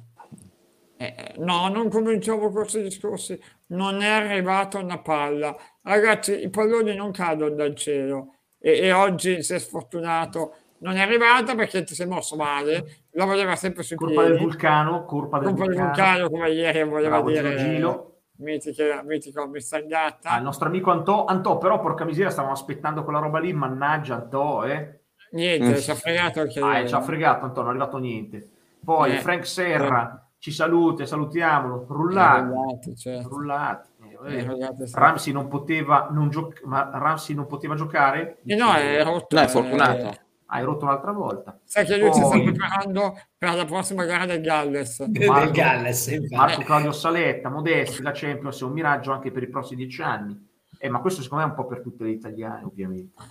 [1.01, 3.41] Eh, no, non cominciamo questi discorsi.
[3.69, 5.57] Non è arrivata una palla.
[5.83, 8.35] Ragazzi, i palloni non cadono dal cielo.
[8.59, 10.55] E, e oggi si è sfortunato.
[10.81, 13.05] Non è arrivata perché ti sei mosso male.
[13.13, 14.37] La voleva sempre sui colpa piedi.
[14.37, 15.87] del vulcano, colpa del colpa vulcano.
[15.87, 17.57] del vulcano, come ieri voleva Bravo, dire.
[17.57, 18.13] Gilo.
[18.39, 19.87] Mitico, mitico Mr.
[19.87, 20.31] Gatta.
[20.31, 24.15] Ah, il nostro amico Antò, Antò, però porca miseria, stavamo aspettando quella roba lì, mannaggia
[24.15, 25.01] Antò, eh.
[25.33, 25.75] Niente, mm.
[25.75, 28.49] ci ha fregato anche Ah, ci ha fregato Antò, non è arrivato niente.
[28.85, 29.19] Poi eh.
[29.19, 33.29] Frank Serra, ci saluta, salutiamolo, rullati, rullati, certo.
[33.29, 33.89] rullati.
[34.27, 38.39] Eh, eh, Ramsey non poteva non gioc- ma Ramsey non poteva giocare?
[38.45, 39.37] Eh no, è rotto.
[39.37, 40.07] No, è fortunato.
[40.07, 41.59] Eh, hai rotto un'altra volta.
[41.65, 42.19] Sai che lui Poi...
[42.19, 45.01] si sta preparando per la prossima gara del Galles.
[45.01, 49.49] Marco, del Galles Marco Claudio Saletta, Modesti, la Champions è un miraggio anche per i
[49.49, 50.47] prossimi dieci anni.
[50.79, 53.23] Eh, ma questo secondo me è un po' per tutte le italiane, ovviamente.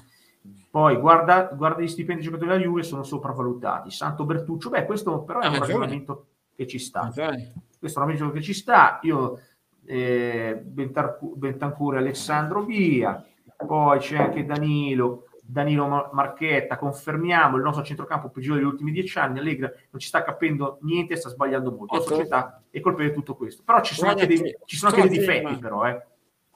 [0.70, 3.90] Poi guarda, guarda gli stipendi giocatori della Juve sono sopravvalutati.
[3.90, 7.08] Santo Bertuccio, beh, questo però è un ragionamento che ci sta.
[7.08, 7.54] Okay.
[7.78, 8.98] Questo è un amico che ci sta.
[9.04, 9.40] Io,
[9.86, 13.24] eh, Bentancur Alessandro Via,
[13.56, 19.38] poi c'è anche Danilo, Danilo Marchetta, confermiamo il nostro centrocampo peggiore degli ultimi dieci anni,
[19.38, 23.36] Allegra non ci sta capendo niente, sta sbagliando molto, la società è colpa di tutto
[23.36, 25.86] questo, però ci sono anche dei, ci sono anche dei difetti però.
[25.86, 26.04] Eh.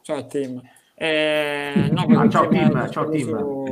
[0.01, 0.59] Ciao team.
[0.95, 3.37] Eh, no, ah, ciao team, ciao team.
[3.37, 3.65] Su,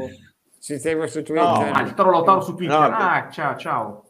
[0.60, 1.44] si segue su Twitter.
[1.44, 2.78] No, ah, il Toro Lautaro su Twitter.
[2.78, 4.09] No, ah, ciao, ciao.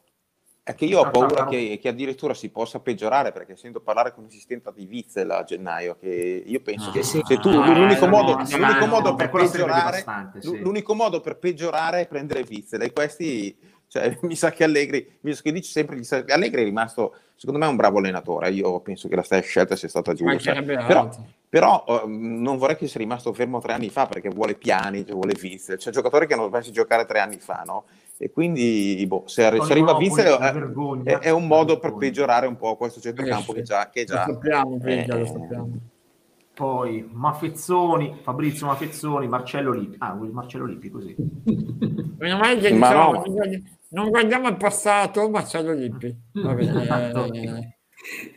[0.69, 4.25] È che io ho paura che, che, addirittura si possa peggiorare perché sento parlare con
[4.25, 7.23] l'assistenza di Witzel a gennaio che io penso ah, che sì.
[7.25, 10.05] se tu ah, l'unico, eh, modo, no, l'unico, modo, per peggiorare,
[10.37, 10.59] sì.
[10.59, 15.41] l'unico modo per peggiorare è prendere Witzel e questi cioè, mi sa che Allegri, visto
[15.41, 18.51] che dice sempre che Allegri è rimasto, secondo me, un bravo allenatore.
[18.51, 20.53] Io penso che la stessa scelta sia stata giusta.
[20.61, 21.09] Però,
[21.49, 25.15] però uh, non vorrei che sia rimasto fermo tre anni fa perché vuole piani, cioè
[25.15, 25.77] vuole Witzel.
[25.77, 27.85] C'è giocatori che hanno smesso di giocare tre anni fa, no?
[28.17, 30.37] E quindi, boh, se, se arriva Witzel
[31.03, 33.89] è, è, un modo per peggiorare un po' questo centrocampo che già...
[33.89, 35.71] Che già lo sappiamo, eh, lo sappiamo.
[36.53, 39.95] Poi Maffezzoni, Fabrizio Maffezzoni, Marcello Lippi.
[39.99, 41.15] Ah, Marcello Lippi così.
[42.19, 43.61] Meno male che Ma diciamo, no.
[43.91, 46.15] non guardiamo il passato, Marcello Lippi.
[46.33, 46.81] Va bene.
[46.83, 47.33] Esatto.
[47.33, 47.78] Eh,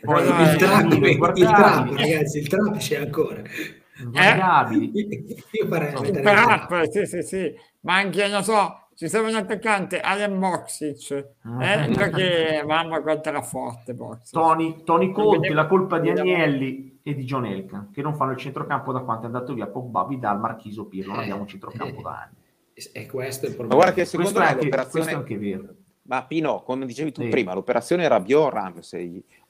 [0.01, 0.91] Poi il, il, trap,
[1.35, 3.41] il, trap, ragazzi, il trap c'è ancora.
[3.41, 4.37] Eh?
[5.51, 7.55] Io farei Super sì, sì, sì.
[7.81, 11.91] Ma anche, non so, ci serve un attaccante Allen Moxic eh?
[11.95, 14.31] perché mamma quanto era forte Boxic.
[14.31, 18.37] Tony, Tony Conte la colpa di Agnelli e di John Elkan che non fanno il
[18.37, 22.21] centrocampo da quanto è andato via Pogba, Vidal, Marchiso, Pirlo non abbiamo un centrocampo da
[22.21, 22.35] anni
[22.73, 25.13] e questo è il problema ma guarda che secondo questo me è anche, questo è
[25.13, 25.73] anche vero
[26.03, 27.29] ma Pino come dicevi tu sì.
[27.29, 28.51] prima l'operazione Rabiot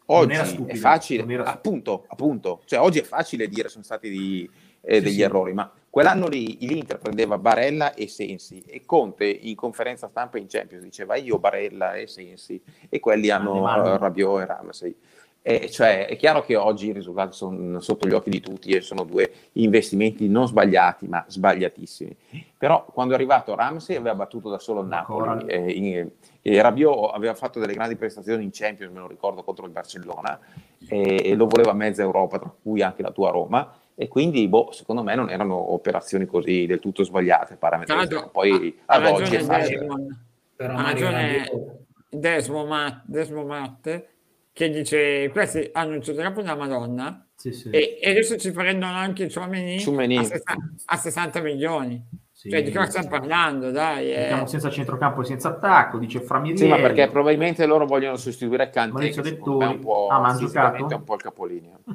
[0.08, 0.34] Oggi
[0.68, 2.62] è facile appunto, appunto.
[2.66, 4.50] Cioè oggi è facile dire sono stati di,
[4.82, 9.54] eh, degli sì, errori ma Quell'anno lì l'Inter prendeva Barella e Sensi e Conte in
[9.56, 14.46] conferenza stampa in Champions diceva io Barella e Sensi e quelli hanno uh, Rabiot e
[14.48, 14.96] Ramsey.
[15.46, 18.80] E cioè, è chiaro che oggi i risultati sono sotto gli occhi di tutti e
[18.80, 22.16] sono due investimenti non sbagliati, ma sbagliatissimi.
[22.58, 26.10] Però quando è arrivato Ramsey aveva battuto da solo il Napoli e, in,
[26.42, 30.40] e Rabiot aveva fatto delle grandi prestazioni in Champions, me lo ricordo, contro il Barcellona
[30.88, 34.72] e, e lo voleva mezza Europa, tra cui anche la tua Roma e quindi boh,
[34.72, 39.40] secondo me non erano operazioni così del tutto sbagliate parametri poi ha, ad oggi è
[39.40, 39.88] facile.
[40.56, 44.08] Ha ragione Desmo, Matt, Desmo Matte
[44.54, 47.70] che dice questi hanno un centrocampo della Madonna sì, sì.
[47.72, 49.78] E, e, adesso ci prendono anche Ciomeni
[50.18, 50.54] a, 60,
[50.86, 53.72] a 60 milioni sì, cioè, di cosa stiamo parlando?
[53.72, 54.44] Dai, eh.
[54.48, 56.60] senza centrocampo e senza attacco, dice Framirielli.
[56.60, 61.04] Sì, ma perché probabilmente loro vogliono sostituire Kanté, che è un po', ah, ma un
[61.06, 61.80] po' il capolinea.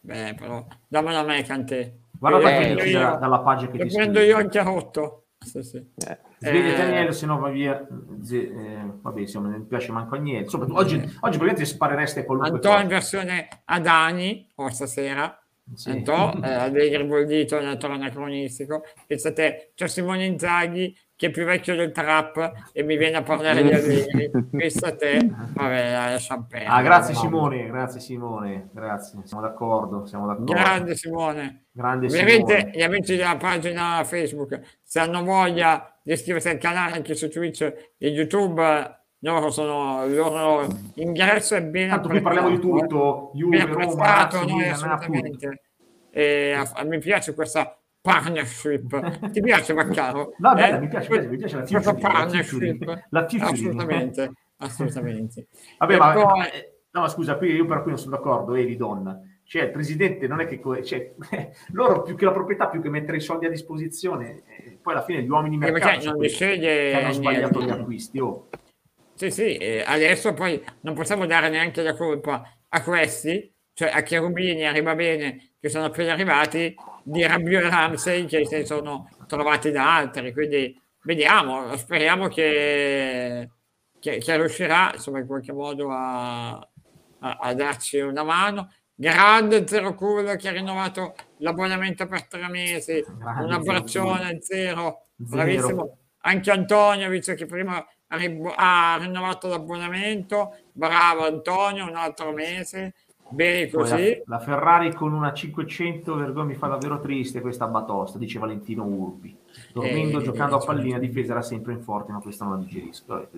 [0.00, 1.92] Beh, però dammela a me, Cantè.
[2.18, 5.25] Guarda eh, io, dalla pagina che ti prendo io anche a rotto.
[5.46, 5.76] Sì, sì.
[5.76, 6.18] Eh.
[6.38, 7.86] Sveglia eh, Agnello, se no va via.
[8.30, 10.40] Eh, vabbè, insomma, non mi piace manco Agnello.
[10.40, 12.82] Insomma, oggi, oggi probabilmente sparereste qualunque Antò cosa.
[12.82, 15.40] in versione Adani, o stasera.
[15.72, 15.90] Sì.
[15.90, 18.82] Antò, eh, Allegri bollito nel trono anacronistico.
[19.06, 23.62] Pensate, c'è Simone Inzaghi che è più vecchio del trap e mi viene a parlare
[23.62, 24.30] di Allegri.
[24.50, 25.18] Pensa a te,
[25.54, 26.70] vabbè, lascia perdere.
[26.70, 30.52] Ah, grazie Simone, grazie Simone, grazie, siamo d'accordo, siamo d'accordo.
[30.52, 31.64] Grande Simone.
[31.72, 32.72] Grande Ovviamente Simone.
[32.76, 37.62] gli amici della pagina Facebook, se hanno voglia di iscriversi al canale anche su Twitch
[37.96, 43.64] e YouTube, loro sono, il loro ingresso è ben Tanto qui parliamo di tutto, Juve,
[43.64, 45.62] Roma, noi assolutamente.
[46.10, 49.30] E a, a, mi piace questa partnership.
[49.30, 50.34] Ti piace Maccaro?
[50.38, 50.78] No, beh, eh?
[50.78, 53.06] mi piace, eh, mi piace la partnership.
[53.10, 55.48] La Assolutamente, assolutamente.
[55.78, 56.40] Vabbè, ma, poi...
[56.46, 59.20] Eh, no, scusa, qui io per cui non sono d'accordo, Eli Donna.
[59.42, 60.60] Cioè, il presidente non è che...
[60.84, 61.14] Cioè,
[61.72, 65.04] loro più che la proprietà, più che mettere i soldi a disposizione, eh, poi alla
[65.04, 68.18] fine gli uomini mercato non li sceglie hanno sbagliato gli acquisti.
[68.20, 68.48] Oh.
[69.14, 74.66] Sì, sì, adesso poi non possiamo dare neanche la colpa a questi, cioè a Cherubini
[74.66, 76.74] arriva bene che sono appena arrivati,
[77.08, 80.32] di Rabiot e Ramsey che si sono trovati da altri.
[80.32, 83.48] Quindi vediamo, speriamo che,
[84.00, 86.68] che, che riuscirà insomma, in qualche modo a, a,
[87.40, 88.72] a darci una mano.
[88.92, 95.68] Grande Zero Cool che ha rinnovato l'abbonamento per tre mesi, Grande un abbraccione zero, bravissimo.
[95.68, 95.98] Zero.
[96.22, 102.94] Anche Antonio, visto che prima ha rinnovato l'abbonamento, bravo Antonio, un altro mese.
[103.28, 104.22] Bene così.
[104.26, 108.84] La, la, Ferrari con una 500 vergogna mi fa davvero triste questa batosta, dice Valentino
[108.84, 109.36] Urbi.
[109.72, 112.64] Dormendo, eh, giocando eh, a pallina, difesa era sempre in forte, ma questa non la
[112.64, 113.28] digerisco.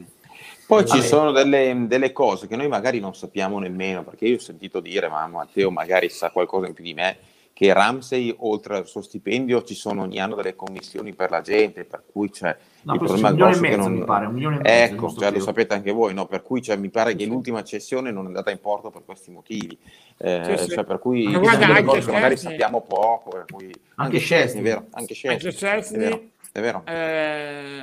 [0.66, 4.40] Poi ci sono delle, delle, cose che noi magari non sappiamo nemmeno, perché io ho
[4.40, 7.16] sentito dire, ma Matteo magari sa qualcosa in più di me,
[7.58, 11.84] che Ramsey, oltre al suo stipendio, ci sono ogni anno delle commissioni per la gente,
[11.84, 13.94] per cui c'è no, il problema grosso che non...
[13.94, 14.94] mi pare, un milione e mezzo.
[14.94, 16.26] Ecco, cioè, lo sapete anche voi, no?
[16.26, 19.32] per cui cioè, mi pare che l'ultima cessione non è andata in porto per questi
[19.32, 19.76] motivi,
[20.18, 20.70] eh, sì, sì.
[20.70, 23.74] Cioè, per cui guarda, cose magari sappiamo poco, per cui...
[23.96, 26.84] anche Scesni, è vero, anche Scesni, è vero.
[26.86, 27.82] Eh,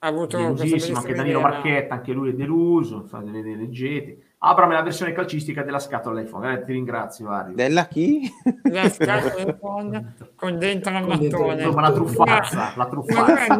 [0.00, 4.18] ha avuto anche Danilo Marchetta, anche lui è deluso, vedere, leggete.
[4.40, 6.52] Abram è la versione calcistica della scatola iPhone.
[6.52, 7.54] Eh, ti ringrazio, Mario.
[7.56, 8.30] Della chi?
[8.70, 11.66] La scatola iPhone con dentro il mattone.
[11.66, 13.58] Ma la truffazza, la truffazza.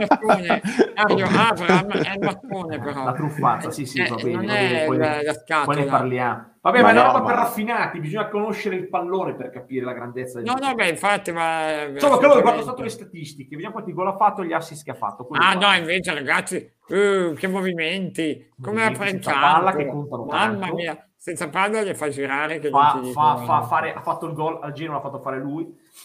[1.07, 1.31] È il mattone.
[1.31, 3.05] Mario Abram è il mattone, però.
[3.05, 4.35] La truffazza, sì, sì, eh, va bene.
[4.35, 5.65] Non è poi, la, la scatola.
[5.65, 6.47] Poi ne parliamo.
[6.61, 9.93] Vabbè, ma, ma è una roba per raffinati, bisogna conoscere il pallone per capire la
[9.93, 10.41] grandezza.
[10.41, 11.93] No, no, beh, infatti, ma...
[11.97, 14.91] Solo che loro guardo stato le statistiche, vediamo quanti gol ha fatto gli assist che
[14.91, 15.29] ha fatto.
[15.31, 21.95] Ah, no, invece, ragazzi, uh, che movimenti, come ha preso Mamma mia, senza palla le
[21.95, 22.59] fa girare.
[22.59, 25.63] Che fa, fa, fa fare, ha fatto il gol al Genoa, l'ha fatto fare lui.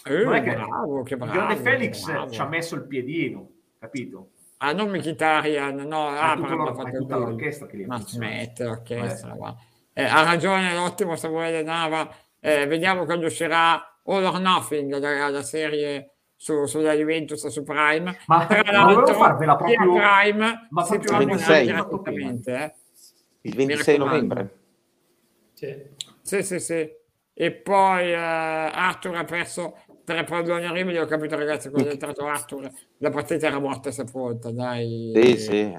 [0.08, 2.30] Uh, non è che bravo, che bravo, il grande Felix bravo.
[2.30, 4.28] ci ha messo il piedino, capito?
[4.66, 8.64] Ah, non Mkhitaryan, no, ah, però ha fatto tutta l'orchestra che gli ha Ma smette
[8.64, 9.36] l'orchestra,
[9.92, 10.02] eh.
[10.02, 12.08] eh, ha ragione l'ottimo Samuele Nava,
[12.40, 13.74] eh, vediamo quando uscirà
[14.04, 18.18] All or Nothing, la, la serie su, sulla Juventus su Prime.
[18.26, 19.92] Ma, Tra ma volevo farvela proprio...
[19.92, 21.66] Prime ma si può 26.
[21.66, 22.54] gratuitamente.
[22.54, 22.74] Eh.
[23.42, 24.58] Il 26 novembre.
[25.52, 26.90] Sì, sì, sì.
[27.34, 30.98] E poi eh, Arthur ha perso tre palloni orribili.
[30.98, 34.50] Ho capito, ragazzi, quando è entrato Arthur, la partita era morta e sepolta.
[34.50, 35.12] Dai.
[35.14, 35.76] Sì, sì.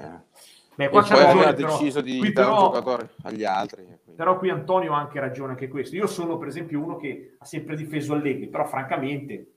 [0.74, 3.84] Beh, qua e poi aveva deciso di dare però, un giocatore agli altri.
[3.84, 4.12] Quindi.
[4.14, 5.96] Però qui Antonio ha anche ragione anche questo.
[5.96, 9.52] Io sono, per esempio, uno che ha sempre difeso Allegri, però francamente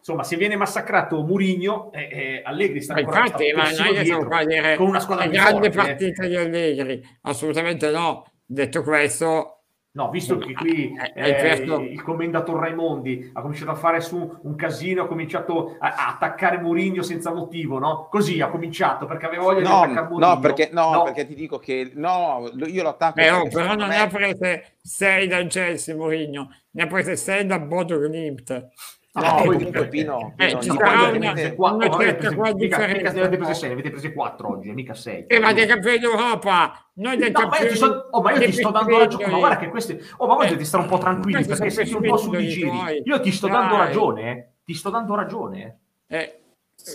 [0.00, 4.44] insomma, se viene massacrato Murigno, eh, eh, Allegri sta ancora infatti, ma è che qua
[4.44, 6.28] dire con una squadra grande forte, partita eh.
[6.28, 8.26] di Allegri, assolutamente no.
[8.44, 9.59] Detto questo,
[9.92, 14.54] No, visto che qui eh, eh, il commendator Raimondi ha cominciato a fare su un
[14.54, 18.06] casino, ha cominciato a, a attaccare Murigno senza motivo, no?
[18.08, 20.34] Così ha cominciato perché aveva voglia no, di attaccare Murigno.
[20.34, 23.14] No perché, no, no, perché ti dico che no, io lo attacco.
[23.14, 23.96] Però, però non me...
[23.96, 28.68] ne ha prese 6 dal Chelsea Murigno, ne ha prese 6 da Bodo Glimt.
[29.12, 31.86] No, poi comunque Pino, eh, Pino eh, avete prese 4
[33.72, 35.24] avete prese 4 oggi, mica 6.
[35.26, 39.26] E ma dei campioni d'Europa, noi dei no, oh, ma io ti sto dando ragione,
[39.26, 42.02] ma guarda che questi Oh, ma voi eh, stare un po' tranquilli perché sei un
[42.02, 43.02] po' su di giri.
[43.04, 44.48] Io ti sto dando ragione, eh.
[44.64, 45.78] Ti sto dando ragione.
[46.06, 46.40] Eh.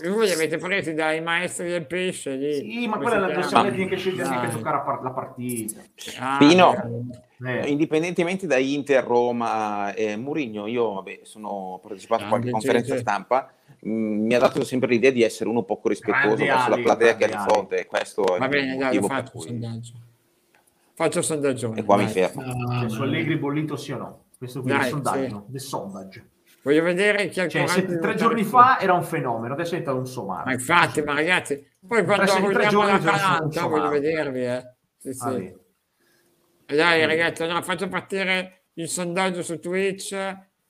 [0.03, 2.53] Voi li avete presi dai maestri del pesce lì.
[2.53, 5.81] Sì, ma quella è la versione che sceglie che giocare la partita.
[6.19, 6.73] Ah, Pino,
[7.43, 7.67] eh.
[7.67, 13.89] indipendentemente da Inter, Roma e Murigno, io vabbè, sono partecipato a qualche conferenza stampa, mh,
[13.89, 17.25] mm, mi ha dato sempre l'idea di essere uno poco rispettoso verso la platea che
[17.25, 17.85] ha di fronte.
[17.85, 19.47] Questo Va bene, dai, faccio cui...
[19.47, 19.93] sondaggio.
[20.93, 21.73] Faccio sondaggio.
[21.75, 22.05] E qua dai.
[22.05, 22.41] mi fermo.
[22.41, 24.23] Uh, su Allegri bollito sì o no?
[24.37, 25.59] Questo qui è il sondaggio, sì.
[25.59, 26.29] sondage.
[26.61, 29.99] Voglio vedere chi ha cioè, se, tre giorni fa era un fenomeno, adesso è diventato
[29.99, 30.45] un somaro.
[30.45, 34.73] Ma infatti, ma ragazzi, poi quando vogliamo la l'Atalanta voglio vedervi, eh.
[34.97, 35.63] Sì, sì.
[36.67, 40.13] Ah, dai ragazzi, allora faccio partire il sondaggio su Twitch,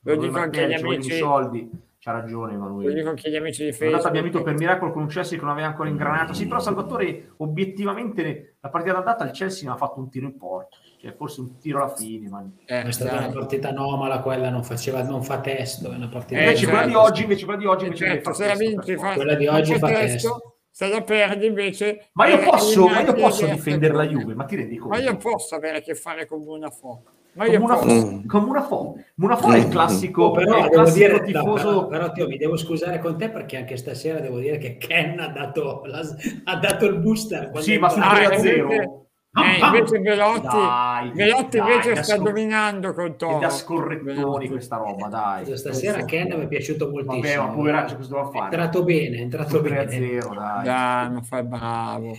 [0.01, 1.17] lo dico anche agli amici.
[1.17, 2.89] soldi c'ha ragione Emanuele.
[2.89, 4.05] Lo dico anche agli amici di Facebook.
[4.05, 6.33] abbiamo vinto per miracolo con un Chelsea che non aveva ancora ingranato.
[6.33, 10.37] Sì, però Salvatore, obiettivamente, la partita d'andata il Chelsea non ha fatto un tiro in
[10.37, 10.77] porta.
[11.01, 12.29] Cioè, forse un tiro alla fine.
[12.29, 12.47] Ma...
[12.65, 15.91] Eh, è stata una partita anomala quella, non, faceva, non fa testo.
[15.91, 16.75] È una partita eh, invece, certo.
[16.75, 19.47] quella di oggi, invece quella di oggi, invece certo, se la vinci, fa, quella di
[19.47, 20.29] oggi fa testo.
[20.29, 24.43] testo se la perdi invece ma io posso, ma io posso difendere la Juve ma
[24.43, 27.01] ti rendi conto ma io posso avere a che fare con Buonafò
[27.33, 28.27] come una, mm.
[28.27, 28.97] come una fo.
[29.15, 29.69] Una fo è il mm.
[29.69, 31.71] classico, oh, però, è il classico dire, tifoso.
[31.71, 34.77] No, però, però tio, mi devo scusare con te perché anche stasera devo dire che
[34.77, 36.01] Ken ha dato, la,
[36.45, 37.51] ha dato il booster.
[37.61, 39.04] Sì, ma sul 3-0.
[39.37, 43.37] Eh, invece Velotti, dai, Velotti dai, invece sta scor- dominando con Toro.
[43.37, 45.57] È da scorrettoni questa roba, dai.
[45.57, 47.21] Stasera Ken mi è piaciuto moltissimo.
[47.21, 48.39] Vabbè, ma poveraccio cosa doveva fare?
[48.39, 49.89] È entrato bene, è entrato bene.
[49.89, 50.63] 0 dai.
[50.63, 52.15] Dai, ma fai bravo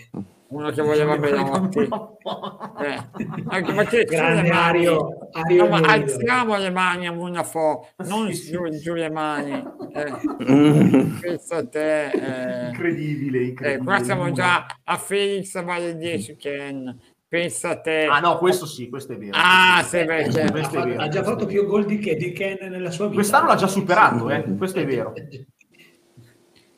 [0.49, 3.09] uno che voleva Belotti eh.
[3.49, 8.95] anche perché grande Ario, Ario no, alziamo le mani a Munafò non sì, giù, giù,
[8.95, 11.39] le mani eh.
[11.71, 12.69] te eh.
[12.69, 13.75] incredibile, incredibile.
[13.75, 18.67] Eh, qua siamo già a Felix vale 10 Ken pensa a te ah no questo
[18.67, 21.01] sì questo è vero ah se beh, cioè, ha, vero.
[21.01, 24.31] ha già fatto più gol di, di Ken nella sua vita quest'anno l'ha già superato
[24.31, 24.45] eh.
[24.57, 25.13] questo è vero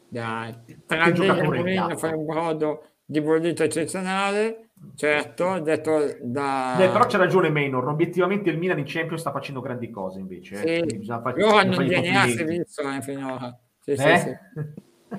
[0.08, 6.74] dai tra Mourinho fai un brodo di bollito eccezionale, certo, detto da...
[6.76, 10.62] Beh, però c'è ragione Maynor, obiettivamente il Milan in Champions sta facendo grandi cose invece.
[10.62, 10.84] Eh.
[10.86, 10.96] Sì.
[10.96, 11.04] Eh.
[11.04, 11.34] Far...
[11.38, 13.58] Loro hanno il DNA servizio eh, finora.
[13.80, 13.96] Sì, eh?
[13.96, 14.36] sì,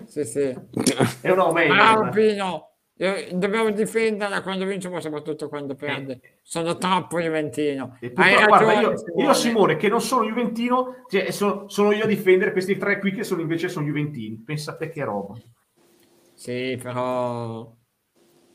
[0.06, 0.24] sì.
[0.24, 0.56] sì, sì.
[1.26, 1.74] È un aumento.
[1.74, 2.74] Bravo Pino,
[3.34, 9.34] dobbiamo difenderla quando vince ma soprattutto quando perde sono troppo Juventino Hai guarda, io, io,
[9.34, 13.24] Simone che non sono Juventino cioè, sono, sono, io a difendere questi tre qui che
[13.24, 15.36] sono invece sono Juventini pensate che roba
[16.34, 17.74] sì però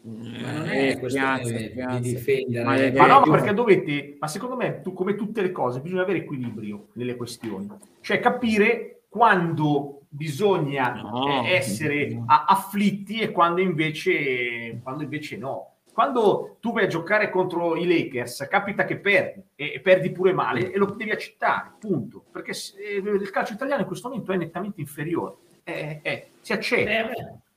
[0.05, 2.65] ma non è eh, questione di difendere.
[2.65, 6.03] Ma, eh, ma no, perché dovete, ma secondo me, tu, come tutte le cose, bisogna
[6.03, 7.69] avere equilibrio nelle questioni,
[8.01, 11.45] cioè capire quando bisogna no.
[11.45, 15.71] Eh, essere a, afflitti e quando invece, quando invece no.
[15.95, 20.33] Quando tu vai a giocare contro i Lakers, capita che perdi e, e perdi pure
[20.33, 22.25] male e lo devi accettare, punto.
[22.33, 25.37] Perché se, il calcio italiano in questo momento è nettamente inferiore.
[25.63, 27.11] Eh, eh, si accetta.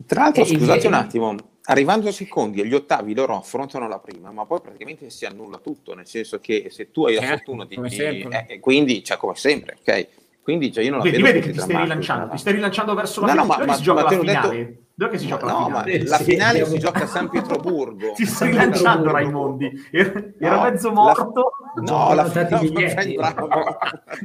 [0.05, 1.35] Tra l'altro, scusate un attimo,
[1.69, 5.93] arrivando ai secondi, agli ottavi loro affrontano la prima, ma poi praticamente si annulla tutto,
[5.93, 7.75] nel senso che se tu hai la eh, fortuna di...
[7.75, 10.07] Eh, quindi, cioè, come sempre, ok?
[10.47, 13.33] Quindi cioè, io non vedi, vedi che ti stai rilanciando, ti stai rilanciando verso la
[13.33, 13.59] no, finale.
[13.59, 14.57] No, ma, si gioca ma la finale?
[14.57, 14.81] Detto...
[14.93, 16.03] Dove che si gioca no, la finale?
[16.05, 18.13] la finale si gioca a San Pietroburgo.
[18.13, 19.69] Ti stai rilanciando, Raimondi.
[19.91, 21.51] Era, no, mezzo morto.
[21.75, 21.81] La...
[21.81, 23.15] No, la finale.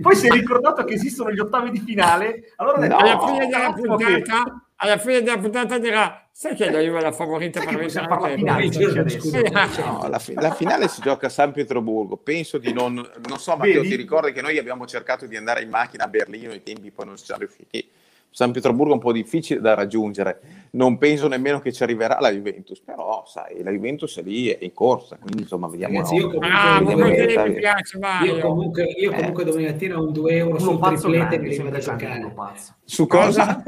[0.00, 2.52] Poi si è ricordato che esistono gli ottavi di finale.
[2.55, 6.99] Allora no, alla fine della puntata alla fine della puntata dirà sai che la Juve
[6.99, 8.66] è la favorita per vincere la finale?
[8.66, 12.16] No, la, fi- la, finale si gioca a San Pietroburgo.
[12.16, 13.90] Penso di non non so Matteo Vedi?
[13.90, 17.07] ti ricordi che noi abbiamo cercato di andare in macchina a Berlino ai tempi poi
[17.07, 17.88] non ci siamo riusciti
[18.33, 20.40] San Pietroburgo è un po' difficile da raggiungere,
[20.73, 24.57] non penso nemmeno che ci arriverà la Juventus, però sai, la Juventus è lì, è
[24.64, 25.97] in corsa, quindi insomma vediamo.
[25.97, 29.47] Ragazzi, io comunque, ah, vediamo che mi piace, io comunque, io comunque eh.
[29.47, 32.35] domani mattina ho un 2 euro sul triplete che mi vado a giocare.
[32.85, 33.62] Su cosa?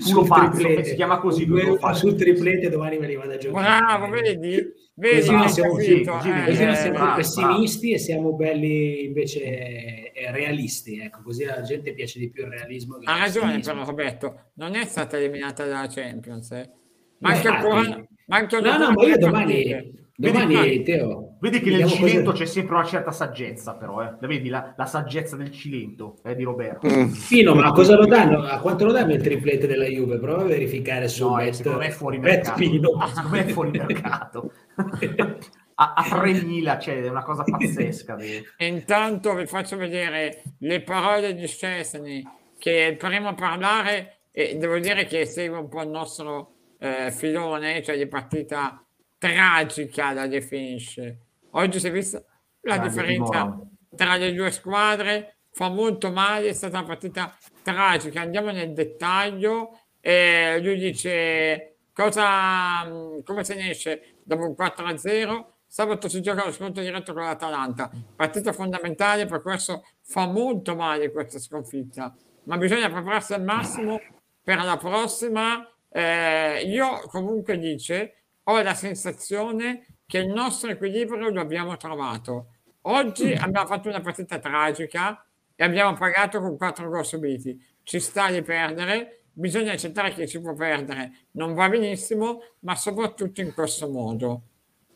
[0.00, 1.46] sul triplete, si chiama così.
[1.46, 3.78] 2 euro sul triplete domani me li vado a giocare.
[3.78, 4.86] Bravo, vedi?
[4.94, 9.97] Vedi, così non siamo, così, eh, così siamo pessimisti e siamo belli invece eh,
[10.30, 10.98] realisti.
[10.98, 12.98] Ecco, così alla gente piace di più il realismo.
[13.04, 16.50] Ha ragione, però, Roberto, non è stata eliminata dalla Champions.
[16.52, 16.70] Eh.
[17.18, 18.06] Manca ancora.
[18.26, 20.06] Manca no, no, ma io domani.
[20.20, 22.42] Domani, vedi, Teo, vedi che nel Cilento cosa...
[22.42, 24.16] c'è sempre una certa saggezza, però, eh?
[24.18, 26.88] La vedi la, la, saggezza del Cilento eh, di Roberto.
[26.88, 27.06] Mm.
[27.10, 28.42] Fino, ma cosa lo danno?
[28.42, 30.18] A quanto lo danno il triplete della Juve?
[30.18, 32.58] Prova a verificare su no, bet, secondo me è fuori mercato.
[32.58, 34.52] Secondo me è fuori mercato.
[35.80, 38.16] a, a 3.000, cioè è una cosa pazzesca.
[38.58, 42.22] Intanto vi faccio vedere le parole di Scesni,
[42.58, 46.54] che è il primo a parlare e devo dire che segue un po' il nostro
[46.80, 48.84] eh, filone, cioè di partita
[49.18, 51.18] tragica la definisce.
[51.52, 52.22] Oggi si è vista
[52.62, 53.58] la Grande differenza
[53.94, 58.20] tra le due squadre, fa molto male, è stata una partita tragica.
[58.20, 59.80] Andiamo nel dettaglio.
[60.00, 62.86] E lui dice cosa,
[63.24, 65.56] come se ne esce dopo un 4-0.
[65.70, 71.12] Sabato si gioca lo scontro diretto con l'Atalanta, partita fondamentale, per questo fa molto male
[71.12, 74.00] questa sconfitta, ma bisogna prepararsi al massimo
[74.42, 75.70] per la prossima.
[75.90, 78.14] Eh, io comunque dice
[78.44, 82.54] ho la sensazione che il nostro equilibrio lo abbiamo trovato.
[82.82, 85.22] Oggi abbiamo fatto una partita tragica
[85.54, 87.62] e abbiamo pagato con quattro gol subiti.
[87.82, 93.42] Ci sta di perdere, bisogna accettare che si può perdere, non va benissimo, ma soprattutto
[93.42, 94.42] in questo modo.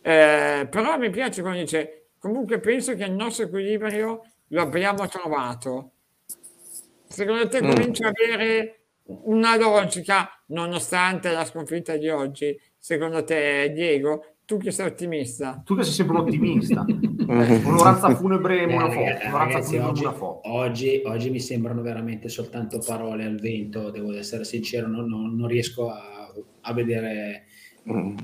[0.03, 5.93] Eh, però mi piace quando dice, comunque penso che il nostro equilibrio lo abbiamo trovato.
[7.07, 7.71] Secondo te mm.
[7.71, 14.27] comincia ad avere una logica, nonostante la sconfitta di oggi, secondo te Diego?
[14.45, 15.63] Tu che sei ottimista.
[15.65, 16.85] Tu che sei sempre un ottimista.
[17.29, 20.41] Onoranza funebre e una foto.
[20.51, 25.47] Oggi, oggi, mi sembrano veramente soltanto parole al vento, devo essere sincero, non, non, non
[25.47, 26.33] riesco a,
[26.63, 27.45] a vedere
[27.91, 28.17] mm.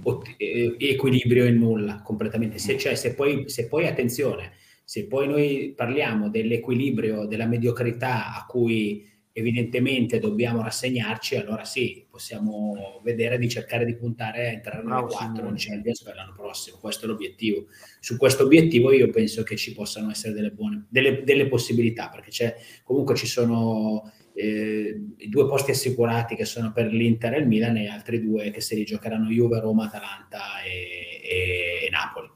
[0.78, 2.59] equilibrio in nulla completamente.
[2.59, 4.52] Se, cioè, se, poi, se poi, attenzione,
[4.84, 9.06] se poi noi parliamo dell'equilibrio, della mediocrità a cui
[9.38, 15.48] evidentemente dobbiamo rassegnarci, allora sì, possiamo vedere di cercare di puntare a entrare nelle quattro
[15.48, 16.78] in Champions per l'anno prossimo.
[16.78, 17.66] Questo è l'obiettivo.
[18.00, 22.30] Su questo obiettivo io penso che ci possano essere delle buone delle, delle possibilità, perché
[22.30, 27.49] c'è, comunque ci sono eh, i due posti assicurati che sono per l'Inter e il
[27.49, 32.30] Milan e altri due che se li giocheranno Juve, Roma, Atalanta e, e, e Napoli.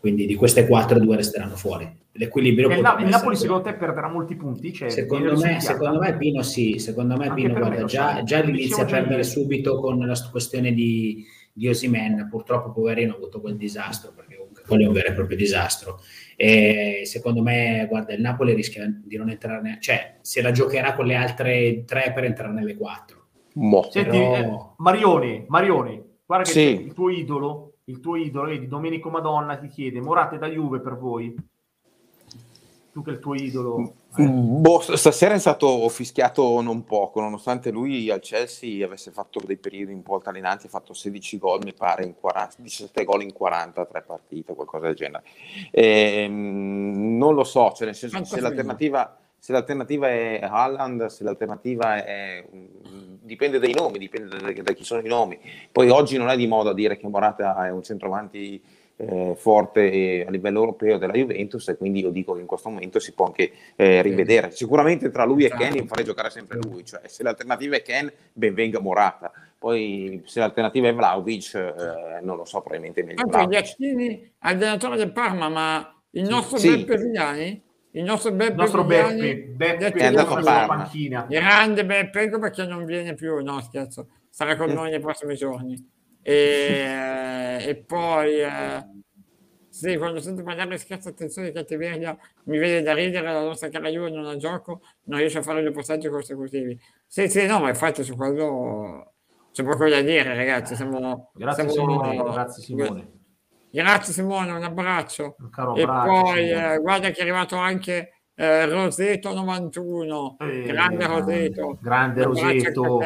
[0.00, 2.00] Quindi di queste quattro due resteranno fuori.
[2.12, 4.72] L'equilibrio il, il Napoli secondo te perderà molti punti?
[4.72, 8.82] Cioè, secondo, me, secondo, me, Pino sì secondo me Anche Pino guarda, già, già inizia
[8.82, 14.12] a perdere subito con la questione di, di Osimen purtroppo poverino ha avuto quel disastro
[14.14, 16.00] perché comunque quello è un vero e proprio disastro
[16.36, 21.06] e secondo me guarda il Napoli rischia di non entrare cioè se la giocherà con
[21.06, 23.20] le altre tre per entrare nelle quattro
[23.54, 23.88] Mo.
[23.90, 24.34] Senti, Però...
[24.34, 26.84] eh, Marioni, Marioni guarda che sì.
[26.84, 30.96] il tuo idolo il tuo idolo, vedi, Domenico Madonna ti chiede Morate da Juve per
[30.96, 31.34] voi?
[32.92, 33.94] Tu che il tuo idolo.
[34.16, 34.28] Eh.
[34.28, 39.92] Boh, stasera è stato fischiato non poco, nonostante lui al Chelsea avesse fatto dei periodi
[39.92, 44.02] un po' altalenanti, ha fatto 16 gol, mi pare, in 40, 17 gol in 43
[44.02, 45.24] partite, qualcosa del genere.
[45.70, 51.24] E, ehm, non lo so, cioè nel senso se l'alternativa, se l'alternativa è Haaland, se
[51.24, 52.46] l'alternativa è...
[53.22, 55.40] dipende dai nomi, dipende da, da chi sono i nomi.
[55.72, 58.62] Poi oggi non è di moda dire che Morata è un centravanti
[58.96, 62.98] eh, forte a livello europeo della Juventus e quindi io dico che in questo momento
[62.98, 64.50] si può anche eh, rivedere.
[64.50, 65.62] Sicuramente tra lui e esatto.
[65.62, 70.22] Ken io farei giocare sempre lui, cioè se l'alternativa è Ken ben venga Morata, poi
[70.24, 75.48] se l'alternativa è Vlaovic eh, non lo so, probabilmente meglio Anche Giacchini, allenatore del Parma,
[75.48, 76.68] ma il nostro sì.
[76.68, 77.62] Beppe Vigliani?
[77.94, 80.90] Il nostro Beppe, il nostro Beppe, Beppe è andato a Parma.
[81.28, 85.91] Grande Beppe, ecco perché non viene più, no scherzo, sarà con noi nei prossimi giorni.
[86.22, 88.86] E, e poi eh,
[89.68, 93.88] sì, quando sento parlare scherzo attenzione di cattiveria mi vede da ridere la nostra cara
[93.88, 96.78] Juve non ha gioco non riesce a fare due passaggi consecutivi.
[97.06, 99.14] Sì sì no ma infatti su quello
[99.50, 103.10] c'è poco da dire ragazzi siamo, grazie siamo, Simone grazie Simone.
[103.70, 105.36] Grazie Simone un abbraccio.
[105.38, 111.78] Un e poi eh, guarda che è arrivato anche eh, Roseto 91 eh, grande Roseto.
[111.80, 113.00] grande Roseto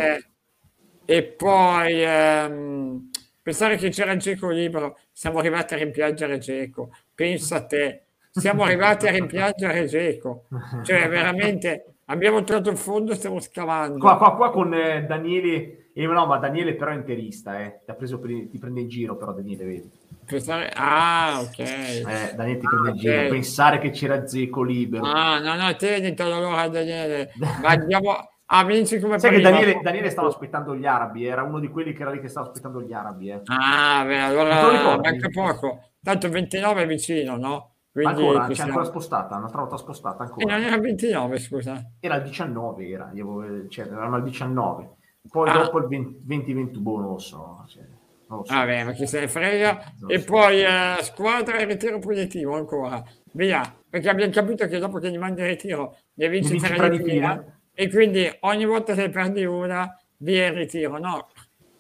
[1.07, 7.64] e poi ehm, pensare che c'era Geco libero, siamo arrivati a rimpiangere Geco, pensa a
[7.64, 10.46] te, siamo arrivati a rimpiangere Geco,
[10.82, 13.98] cioè veramente abbiamo trovato il fondo stiamo scavando.
[13.98, 17.80] Qua, qua, qua con eh, Daniele, eh, no, ma Daniele però è interista, eh.
[17.86, 19.90] ti, preso per, ti prende in giro però Daniele, vedi.
[20.24, 20.72] Pensare...
[20.74, 21.59] Ah, ok.
[21.59, 23.30] Eh, Daniele ti prende ah, in giro, okay.
[23.30, 25.04] pensare che c'era Zeco libero.
[25.04, 28.30] Ah, no, no, te ne l'ora Daniele, ma andiamo...
[28.49, 31.92] Ah, Vinci come Sai che Daniele, Daniele, stava aspettando gli arabi, era uno di quelli
[31.92, 33.30] che era lì che stava aspettando gli arabi.
[33.30, 33.42] Eh.
[33.47, 35.90] Ah, beh, allora manca poco.
[36.01, 37.72] Tanto 29 è vicino, no?
[37.90, 40.44] Quindi ancora, c'è ancora spostata, un'altra volta spostata ancora.
[40.44, 41.82] E non era 29, scusa.
[41.99, 44.90] Era il 19, era, io, cioè, eravamo al 19.
[45.28, 45.53] Poi ah.
[45.55, 47.64] dopo il 20-21, boh, non lo so.
[47.68, 47.82] Cioè,
[48.28, 48.55] non lo so.
[48.55, 49.92] Vabbè, ma chi se ne frega.
[50.01, 50.30] Non e so.
[50.30, 53.03] poi eh, squadra e ritiro punitivo ancora.
[53.32, 57.03] Via, perché abbiamo capito che dopo che gli mandi il ritiro, ne vinci tre di
[57.03, 60.99] fila e quindi ogni volta che perdi una via il ritiro.
[60.99, 61.29] No,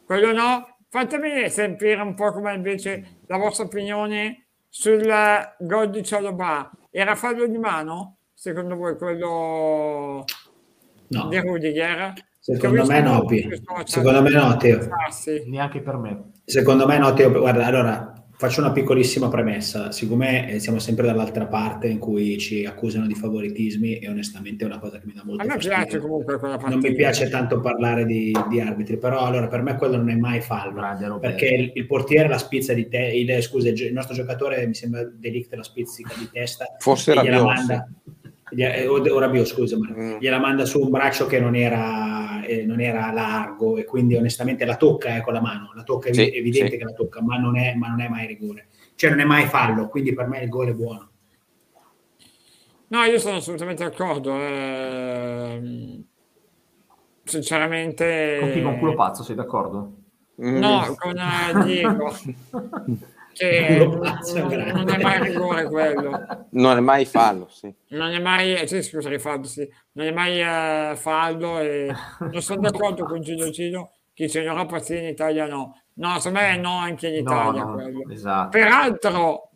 [0.04, 0.76] quello no.
[0.90, 5.10] Fatemi sentire un po' come invece la vostra opinione sul
[5.58, 6.70] gol di Cialobà.
[6.90, 8.18] Era fallo di mano?
[8.34, 10.24] Secondo voi quello
[11.08, 11.28] no.
[11.28, 12.12] di Rudiger?
[12.40, 13.26] Secondo me no,
[13.84, 14.88] Secondo me no, Teo.
[15.46, 16.32] Neanche per me.
[16.44, 17.30] Secondo me no, Teo.
[17.30, 22.66] Guarda, allora, Faccio una piccolissima premessa, siccome eh, siamo sempre dall'altra parte in cui ci
[22.66, 25.98] accusano di favoritismi e onestamente è una cosa che mi dà molto A me piace
[25.98, 29.96] comunque quella Non mi piace tanto parlare di, di, arbitri, però allora per me quello
[29.96, 33.92] non è mai fallo, perché il, il, portiere la spizza di te, il, scusa, il,
[33.94, 37.88] nostro giocatore mi sembra Delict la spizzica di testa Forse e gliela manda,
[38.50, 40.18] eh, ora Bio, scusa, mm.
[40.18, 44.64] gliela manda su un braccio che non era, eh, non era largo e quindi onestamente
[44.64, 46.76] la tocca eh, con la mano, la tocca, sì, è evidente sì.
[46.78, 49.46] che la tocca, ma non, è, ma non, è, mai rigore, cioè non è mai
[49.46, 51.10] fallo, quindi per me il gol è buono.
[52.88, 54.32] No, io sono assolutamente d'accordo.
[54.38, 56.04] Eh,
[57.24, 58.36] sinceramente...
[58.38, 59.92] Con chi con culo pazzo, sei d'accordo?
[60.36, 62.14] No, con uh, Diego.
[63.36, 66.46] che non, è mai rigore quello.
[66.50, 67.72] Non è mai fallo, sì.
[67.88, 69.68] Non è mai, eh, sì, scusa, rifallo, sì.
[69.92, 74.46] Non è mai uh, fallo e non sono d'accordo con Gino Gino che dice in
[74.46, 75.82] Europa sì, in Italia no.
[75.94, 78.48] No, secondo me no anche in Italia no, no, esatto.
[78.48, 79.50] Peraltro,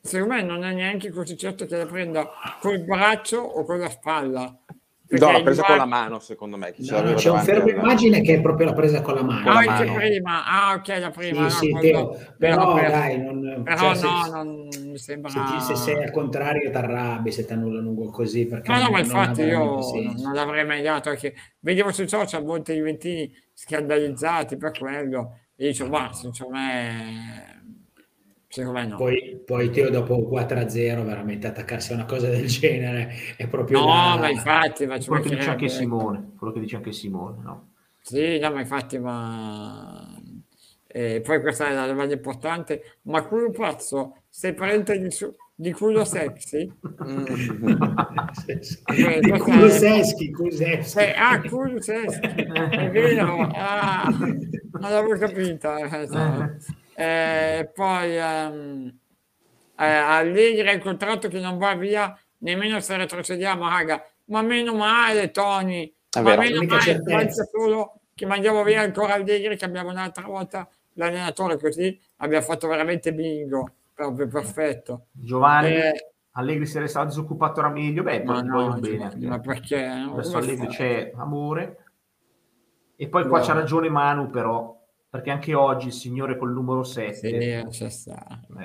[0.00, 2.30] secondo me non è neanche così certo che la prenda
[2.60, 4.58] col braccio o con la spalla.
[5.08, 6.74] No, l'ha presa con la mano, secondo me.
[6.78, 9.48] No, c'è un fermo immagine che è proprio la presa con la mano.
[9.50, 9.94] Ah, la mano.
[9.94, 10.44] prima.
[10.44, 11.48] Ah, ok, la prima.
[11.48, 15.30] Sì, no, sì, Teo, però, però dai, non, però cioè, no, se, non mi sembra...
[15.30, 18.46] Se, se sei al contrario ti arrabbi se ti annullano un così.
[18.46, 19.78] Perché no, no, ma infatti io
[20.16, 25.90] non l'avrei mai dato, perché vedevo sui social molti juventini scandalizzati per quello, e dicevo,
[25.90, 27.56] ma secondo me
[28.56, 28.96] Secondo me no.
[28.96, 33.80] Poi, poi Teo dopo 4-0 veramente attaccarsi a una cosa del genere è proprio...
[33.80, 34.16] No, da...
[34.16, 34.86] ma infatti...
[34.86, 37.68] Ma quello che dice anche Simone, quello che dice anche Simone, no?
[38.00, 40.18] Sì, no, ma infatti, ma...
[40.86, 45.72] E poi questa è la domanda importante, ma culo pazzo, sei parente di, su, di
[45.72, 46.72] culo sexy?
[47.04, 47.24] Mm.
[49.20, 50.98] di culo seschi, culo seschi.
[50.98, 55.76] Eh, ah, culo seschi, è vero, ah, non l'avevo capita.
[56.98, 58.98] Eh, eh, poi ehm,
[59.76, 64.02] eh, Allegri il contratto che non va via nemmeno se retrocediamo, raga.
[64.26, 65.94] Ma meno male, Tony.
[66.10, 70.66] È ma meno male, pensa solo che mandiamo via ancora Allegri, che abbiamo un'altra volta
[70.94, 73.70] l'allenatore, così abbiamo fatto veramente bingo.
[73.92, 75.06] Proprio perfetto.
[75.12, 75.74] Giovanni.
[75.74, 79.14] Eh, Allegri se resta disoccupato era meglio, beh, poi no, no, bene.
[79.20, 79.84] Ma perché?
[79.84, 81.84] Adesso Allegri c'è amore.
[82.96, 83.44] E poi qua no.
[83.44, 84.74] c'ha ragione Manu, però
[85.08, 87.64] perché anche oggi il signore col numero 7 sì, eh,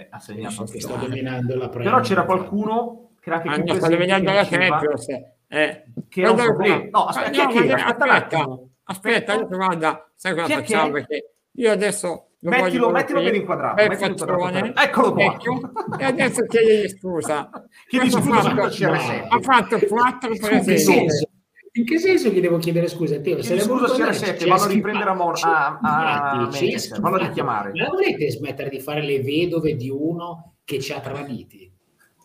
[0.09, 4.31] ha segnato anche sta dominando la Però c'era qualcuno che era anche ah, sta dominando
[4.31, 5.07] la Champions
[5.47, 5.83] eh.
[6.07, 6.87] che era un problema.
[6.91, 10.85] No, aspetta, no, aspetta, aspetta, aspetta, aspetta, guarda, sai cosa facciamo?
[10.85, 10.91] Che...
[10.91, 14.81] Perché io adesso mettilo, mettilo ben inquadrato, mettilo inquadrato.
[14.81, 15.37] eccolo qua.
[15.99, 17.49] e adesso chiedi scusa.
[17.87, 21.05] Chiedi scusa ha fatto 4 per esempio
[21.73, 23.19] in che senso gli devo chiedere scusa?
[23.21, 26.49] Teo, se scusa c'era 7, vanno a riprendere a, Mor- a, a, a
[26.99, 27.71] vanno a richiamare.
[27.73, 31.71] Ma volete smettere di fare le vedove di uno che ci ha traditi?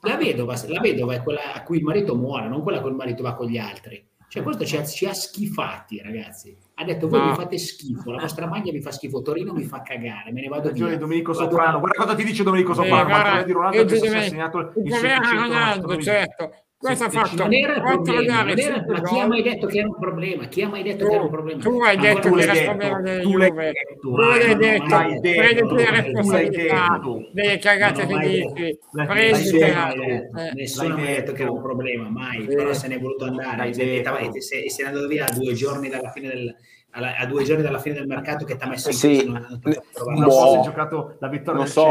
[0.02, 2.90] La vedova, la vedova è quella a cui il marito muore, non quella a cui
[2.90, 4.04] il marito va con gli altri.
[4.28, 6.56] Cioè, questo ci ha, ci ha schifati, ragazzi.
[6.74, 7.26] Ha detto: Voi no.
[7.26, 10.48] mi fate schifo, la vostra maglia mi fa schifo, Torino mi fa cagare, me ne
[10.48, 10.96] vado via.
[10.96, 13.02] Domenico Soprano, guarda cosa ti dice Domenico Soprano.
[13.02, 14.92] Eh, guarda, di Ronaldo che si è segnato il
[15.38, 17.42] Ronaldo, certo Cosa ha fatto?
[17.42, 20.46] Non era quattro gare, era, ma chi ha mai detto che era un problema?
[20.46, 21.62] Chi ha mai detto tu, che era un problema?
[21.62, 23.72] Tu hai detto che era un problema delle Juve.
[24.00, 24.96] Tu l'hai detto,
[25.34, 27.00] prendi la responsabilità
[27.32, 28.78] delle cagate che dici.
[28.92, 29.92] Prenditela.
[30.54, 32.44] Nessuno ha mai detto che era un problema, mai.
[32.44, 33.72] Però se ne è voluto andare.
[33.72, 36.54] Se ne è andato via due giorni dalla fine del
[36.96, 39.20] alla, a due giorni dalla fine del mercato che ti ha messo in crisi.
[39.20, 39.26] Sì.
[39.28, 41.86] Non, non, non so se hai giocato la vittoria non so,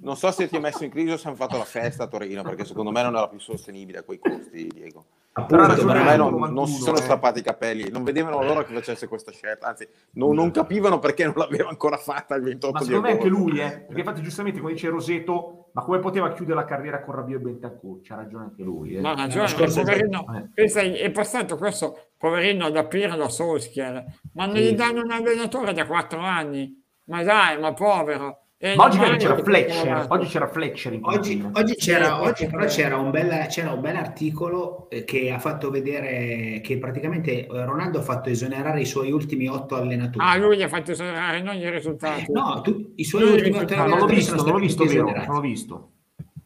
[0.00, 2.06] non so se ti ha messo in crisi o se hanno fatto la festa a
[2.08, 5.04] Torino, perché secondo me non era più sostenibile a quei costi, Diego.
[5.34, 7.00] Appunto, me non, non, si sono eh.
[7.00, 11.24] strappati i capelli, non vedevano loro che facesse questa scelta, anzi non, non capivano perché
[11.24, 14.20] non l'aveva ancora fatta il 28 ma di secondo me anche lui, eh, perché infatti
[14.20, 18.00] giustamente come dice Roseto, ma come poteva chiudere la carriera con Rabio e Bentancur?
[18.02, 18.94] C'ha ragione anche lui.
[18.94, 19.00] Eh.
[19.00, 20.50] Ma ragione, poverino, eh.
[20.52, 24.04] pensa, è passato questo poverino da Pirlo a Solskjaer,
[24.34, 24.62] ma non sì.
[24.64, 28.41] gli danno un allenatore da quattro anni, ma dai, ma povero
[28.76, 33.46] ma oggi c'era Fletcher, oggi c'era Fletcher oggi, oggi, c'era, oggi però c'era un, bel,
[33.48, 38.28] c'era un bel articolo eh, che ha fatto vedere che praticamente eh, Ronaldo ha fatto
[38.28, 40.24] esonerare i suoi ultimi otto allenatori.
[40.24, 42.30] Ah, lui gli ha fatto esonerare, non i risultati.
[42.30, 43.90] No, tu, i suoi lui ultimi otto allenatori.
[43.90, 45.90] Non l'ho visto, non l'ho visto, vero, non l'ho visto.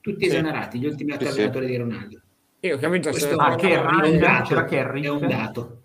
[0.00, 0.30] Tutti sì.
[0.30, 1.70] esonerati, gli ultimi otto sì, allenatori sì.
[1.70, 2.20] di Ronaldo.
[2.60, 3.34] Io ho capito Questo se...
[3.36, 5.02] ah, Kerry, è un dato, c'era Kerry.
[5.02, 5.82] È un dato.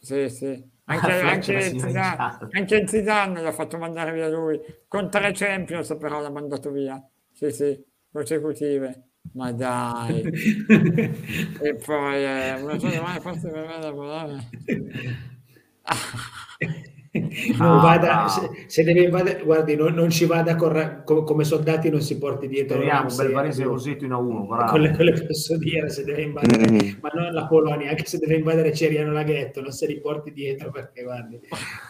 [0.00, 0.70] Sì, sì.
[0.92, 6.20] Anche, ah, anche, Zidane, anche Zidane l'ha fatto mandare via lui, con tre Champions però
[6.20, 10.20] l'ha mandato via, sì sì, consecutive, ma dai.
[11.60, 14.48] e poi, eh, so mai forse per me da volare.
[17.58, 21.90] non vada, se, se, deve invadere, guardi, non, non ci vada con, com, come soldati,
[21.90, 22.76] non si porti dietro.
[22.76, 24.68] Speriamo, un bel Varese Roseto in A1.
[24.70, 26.98] Quelle, quelle posso dire, se deve invadere, mm-hmm.
[27.02, 30.70] ma non la Polonia, anche se deve invadere Ceriano Laghetto, non se li porti dietro
[30.70, 31.38] perché guardi,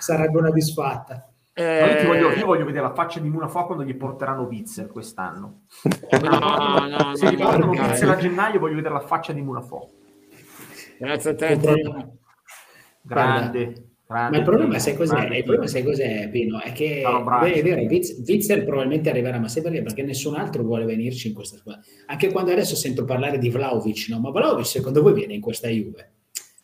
[0.01, 1.29] sarebbe una disfatta.
[1.55, 2.01] Eh...
[2.03, 5.67] Io, voglio, io, voglio, vedere la faccia di Munafò quando gli porteranno Witzel quest'anno.
[6.21, 9.87] No, no, no, se gli portano Witzel a gennaio, voglio vedere la faccia di Munafò.
[10.99, 11.61] Grazie a te,
[13.03, 13.92] Grande.
[14.13, 15.27] Ma il problema, sai cos'è?
[15.35, 16.61] il problema sai cos'è, Pino?
[16.61, 19.83] È che beh, è vero, Witzel probabilmente arriverà, ma sai perché?
[19.83, 21.83] Perché nessun altro vuole venirci in questa squadra.
[22.07, 24.21] Anche quando adesso sento parlare di Vlaovic, no?
[24.21, 26.13] Ma Vlaovic secondo voi viene in questa Juve?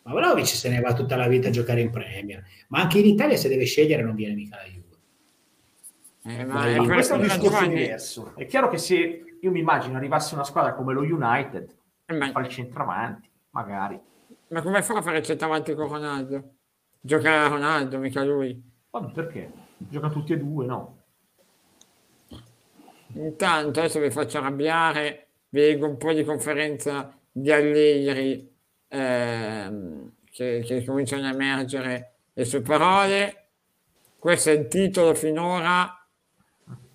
[0.02, 2.42] Ma Vlaovic se ne va tutta la vita a giocare in Premier.
[2.68, 4.86] Ma anche in Italia se deve scegliere non viene mica la Juve.
[6.24, 8.32] Eh, ma è questo è un discorso diverso.
[8.36, 11.74] È chiaro che se io mi immagino arrivasse una squadra come lo United,
[12.04, 12.30] eh, ma...
[12.30, 13.98] fa il centravanti, magari.
[14.48, 16.57] Ma come fa a fare il centravanti con Ronaldo?
[17.00, 18.60] Giocare a Ronaldo, mica lui.
[18.90, 19.50] Ma perché?
[19.76, 20.96] Gioca tutti e due, no?
[23.14, 28.54] Intanto adesso vi faccio arrabbiare, vi leggo un po' di conferenza di Allegri
[28.88, 33.50] ehm, che, che cominciano a emergere le sue parole.
[34.18, 35.92] Questo è il titolo finora.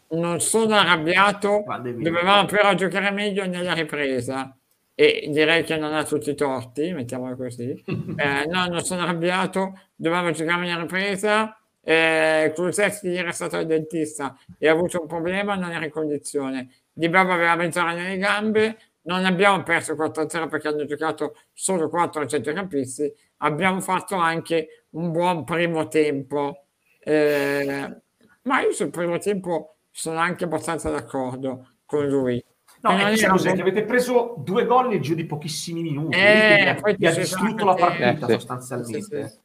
[0.10, 4.56] Non sono arrabbiato, dovevamo però giocare meglio nella ripresa
[4.96, 7.84] e direi che non ha tutti i torti, mettiamolo così.
[8.16, 11.58] Eh, no, non sono arrabbiato, dovevamo giocare in ripresa.
[11.86, 16.70] Eh, è stato al dentista e ha avuto un problema, non era in condizione.
[16.92, 22.26] Di Baba aveva mezz'ora nelle gambe, non abbiamo perso 4-0 perché hanno giocato solo 4
[22.26, 26.66] centrocampisti, abbiamo fatto anche un buon primo tempo.
[27.00, 28.02] Eh,
[28.44, 32.44] ma io sul primo tempo sono anche abbastanza d'accordo con lui.
[32.84, 36.78] No, è che, cos'è, che avete preso due gol nel giro di pochissimi minuti, eh,
[36.84, 39.24] vi, vi ha distrutto la partita eh, sostanzialmente.
[39.24, 39.42] Sì, sì.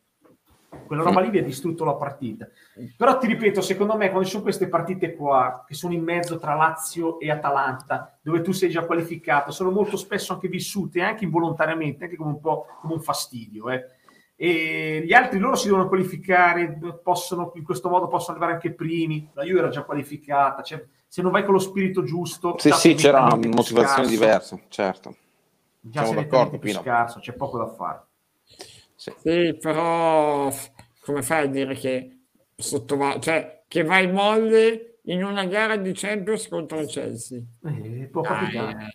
[0.85, 2.49] Quella roba lì vi ha distrutto la partita.
[2.97, 6.37] Però ti ripeto, secondo me, quando ci sono queste partite qua, che sono in mezzo
[6.39, 11.23] tra Lazio e Atalanta, dove tu sei già qualificato, sono molto spesso anche vissute, anche
[11.25, 13.71] involontariamente, anche come un po' come un fastidio.
[13.71, 13.85] Eh.
[14.35, 19.31] E gli altri loro si devono qualificare, possono, in questo modo possono arrivare anche primi.
[19.35, 22.57] La Juve era già qualificata, cioè, se non vai con lo spirito giusto.
[22.59, 24.11] Sì, sì, c'era una motivazione scarso.
[24.11, 25.17] diversa, certo.
[25.81, 28.03] Già Siamo d'accordo, più scarso, c'è poco da fare.
[28.95, 29.13] Sì.
[29.17, 30.53] sì, però
[31.01, 32.19] come fai a dire che
[32.55, 37.41] sottovaluta, cioè che vai molle in una gara di Champions contro il Chelsea?
[37.65, 38.93] Eh, può capitare.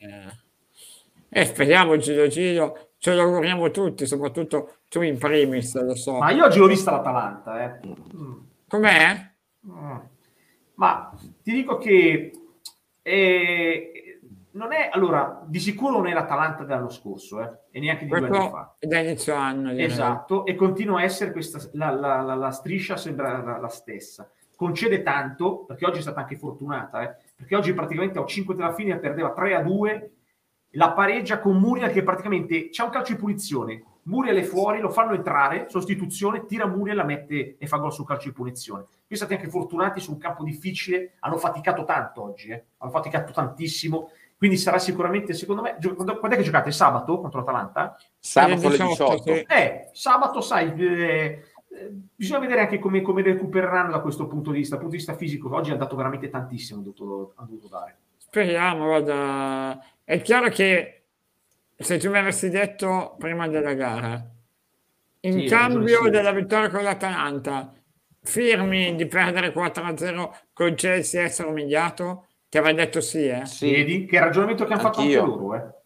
[1.30, 6.18] Eh, eh, speriamo Giro Giro, ce lo auguriamo tutti, soprattutto tu in primis, lo so.
[6.18, 7.80] Ma io oggi l'ho vista l'Atalanta, eh.
[8.68, 9.32] Com'è?
[9.66, 9.97] Mm.
[10.76, 11.12] Ma
[11.42, 12.32] ti dico che
[13.02, 14.04] eh,
[14.54, 18.28] non è allora di sicuro non è l'Atalanta dell'anno scorso eh, e neanche di Questo
[18.28, 18.76] due anni fa.
[18.80, 19.72] Da inizio anno.
[19.72, 24.30] Esatto, e continua a essere questa la, la, la, la striscia sembra la, stessa.
[24.56, 28.74] Concede tanto, perché oggi è stata anche fortunata, eh, perché oggi praticamente a 5 della
[28.74, 30.12] fine perdeva 3 a 2,
[30.76, 34.89] la pareggia con Muriel che praticamente c'è un calcio di punizione, Muriel è fuori, lo
[34.89, 38.86] fanno entrare, sostituzione, tira Muriel, la mette e fa gol sul calcio di punizione.
[39.08, 42.64] Qui stati anche fortunati su un campo difficile, hanno faticato tanto oggi, eh?
[42.78, 46.72] hanno faticato tantissimo, quindi sarà sicuramente, secondo me, quando, quando è che giocate?
[46.72, 47.97] Sabato contro l'Atalanta?
[48.20, 49.32] Sabato alle 18.
[49.47, 54.58] Eh, sabato, sai, eh, eh, bisogna vedere anche come, come, recupereranno da questo punto di
[54.58, 57.68] vista, dal punto di vista fisico, oggi hanno dato veramente tantissimo, hanno dovuto, hanno dovuto
[57.70, 57.97] dare.
[58.18, 61.03] Speriamo, guarda, è chiaro che
[61.76, 64.26] se tu mi avessi detto prima della gara,
[65.22, 67.74] in sì, cambio della vittoria con l'Atalanta,
[68.22, 73.46] firmi di perdere 4-0 con Chelsea e essere umiliato, ti avrei detto sì, eh?
[73.46, 75.82] Sì, vedi che ragionamento che hanno fatto anche loro, eh?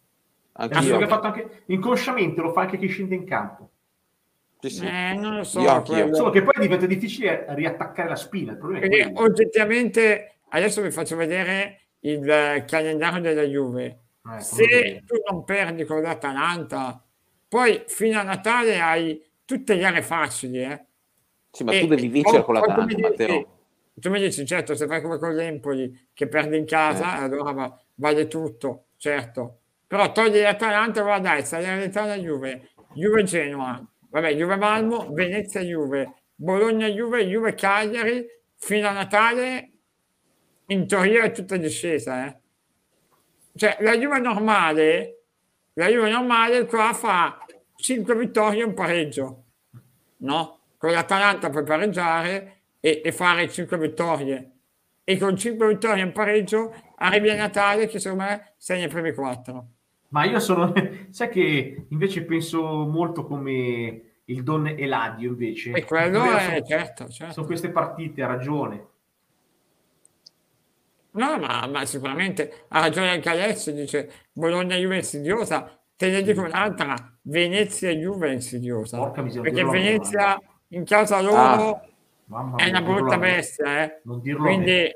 [0.53, 0.97] Anch'io.
[0.97, 3.69] Che fatto anche, inconsciamente lo fa anche chi scende in campo.
[4.59, 4.85] Sì, sì.
[4.85, 5.61] Eh, non lo so.
[5.61, 8.53] Io, Solo che poi diventa difficile riattaccare la spina.
[8.53, 13.99] Il problema è oggettivamente, adesso vi faccio vedere il calendario della Juve
[14.35, 17.03] eh, se tu non perdi con l'Atalanta,
[17.47, 20.61] poi fino a Natale hai tutte le gare facili.
[20.61, 20.85] Eh?
[21.51, 23.55] Sì, ma e, tu devi vincere con l'Atalanta, Matteo.
[23.93, 27.23] Tu mi dici, certo, se fai come con l'Empoli, che perdi in casa, eh.
[27.23, 29.59] allora va, vale tutto, certo.
[29.87, 32.69] Però togli l'Atalanta, guarda, dai, sta la Juve.
[32.93, 38.25] Juve-Genoa, vabbè, Juve-Malmo, Venezia-Juve, Bologna-Juve, Juve-Cagliari,
[38.55, 39.71] fino a Natale,
[40.67, 42.37] in teoria è tutta discesa, eh?
[43.57, 45.23] Cioè, la Juve normale,
[45.73, 47.45] la Juve normale qua fa
[47.75, 49.43] 5 vittorie e un pareggio,
[50.17, 50.59] no?
[50.77, 54.51] Con l'Atalanta puoi pareggiare e, e fare 5 vittorie.
[55.03, 58.89] E con 5 vittorie e un pareggio arrivi a Natale che secondo me sei nei
[58.89, 59.67] primi 4.
[60.09, 60.73] Ma io sono,
[61.09, 65.71] sai che invece penso molto come il Don Eladio invece.
[65.71, 67.33] E quello è, sono, certo, certo.
[67.33, 68.85] Sono queste partite, ha ragione.
[71.17, 76.95] No, ma, ma sicuramente ha ragione anche Alessio, dice Bologna-Juve insidiosa, te ne dico un'altra,
[77.23, 79.09] Venezia-Juve insidiosa.
[79.09, 80.39] Perché Venezia
[80.69, 81.81] in casa loro
[82.29, 84.01] ah, è una brutta bestia, eh.
[84.03, 84.95] Quindi,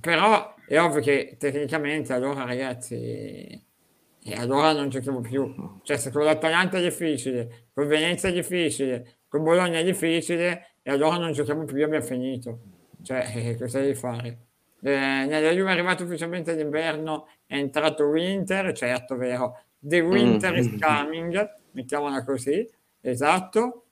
[0.00, 5.80] però è ovvio che tecnicamente allora ragazzi e allora non giochiamo più.
[5.82, 10.90] Cioè, se con l'Atalanta è difficile, con Venezia è difficile, con Bologna è difficile, e
[10.92, 12.60] allora non giochiamo più, abbiamo finito.
[13.02, 14.47] Cioè, eh, cosa devi fare?
[14.80, 14.90] Eh,
[15.26, 19.60] nella Juve è arrivato ufficialmente l'inverno, è entrato Winter, certo, vero.
[19.78, 20.56] The Winter mm.
[20.56, 22.68] is coming, mettiamola così,
[23.00, 23.84] esatto.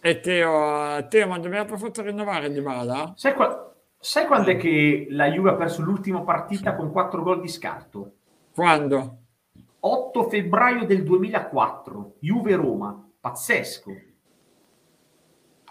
[0.00, 3.12] E Teo, Teo ma dobbiamo per forza rinnovare Di Bala?
[3.16, 7.40] Sai, qua, sai quando è che la Juve ha perso l'ultima partita con 4 gol
[7.40, 8.12] di scarto?
[8.54, 9.18] Quando?
[9.80, 13.92] 8 febbraio del 2004, Juve-Roma, pazzesco.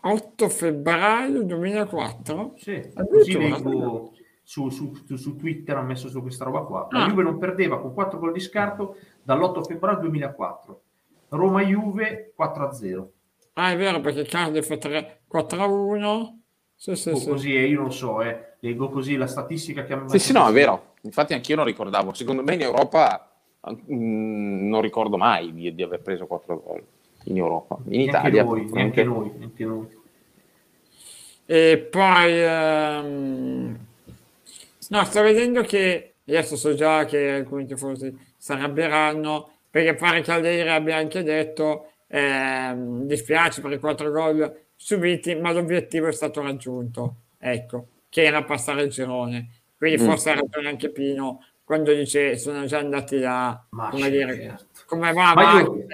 [0.01, 2.53] 8 febbraio 2004?
[2.55, 4.11] Sì, così leggo
[4.49, 6.87] su, su, su, Twitter, ha messo su questa roba qua.
[6.89, 7.07] La ah.
[7.07, 10.81] Juve non perdeva con 4 gol di scarto dall'8 febbraio 2004.
[11.29, 13.05] Roma-Juve 4-0.
[13.53, 16.37] Ah, è vero, perché Cardiff è 4-1.
[16.73, 17.29] Sì, sì, sì.
[17.29, 18.55] Così, eh, io non so, eh.
[18.61, 20.17] leggo così la statistica che ha messo.
[20.17, 20.93] Sì, sì, no, è vero.
[21.01, 22.11] Infatti anch'io non ricordavo.
[22.15, 23.31] Secondo me in Europa
[23.61, 26.83] mh, mm, non ricordo mai di, di, aver preso 4 gol
[27.25, 27.77] in Europa.
[27.83, 28.43] In neanche Italia.
[28.43, 29.87] Noi, neanche noi, neanche noi.
[31.45, 32.43] E poi...
[33.05, 33.87] Um
[34.89, 40.75] No, sto vedendo che adesso so già che alcuni tifosi si arrabbieranno perché pare Caldeira
[40.75, 47.15] abbia anche detto eh, dispiace per i quattro gol subiti, ma l'obiettivo è stato raggiunto,
[47.37, 49.49] ecco, che era passare il girone.
[49.77, 50.05] Quindi mm.
[50.05, 54.65] forse ha ragione anche Pino quando dice sono già andati là, ma come dire, certo.
[54.87, 55.85] come va ma io,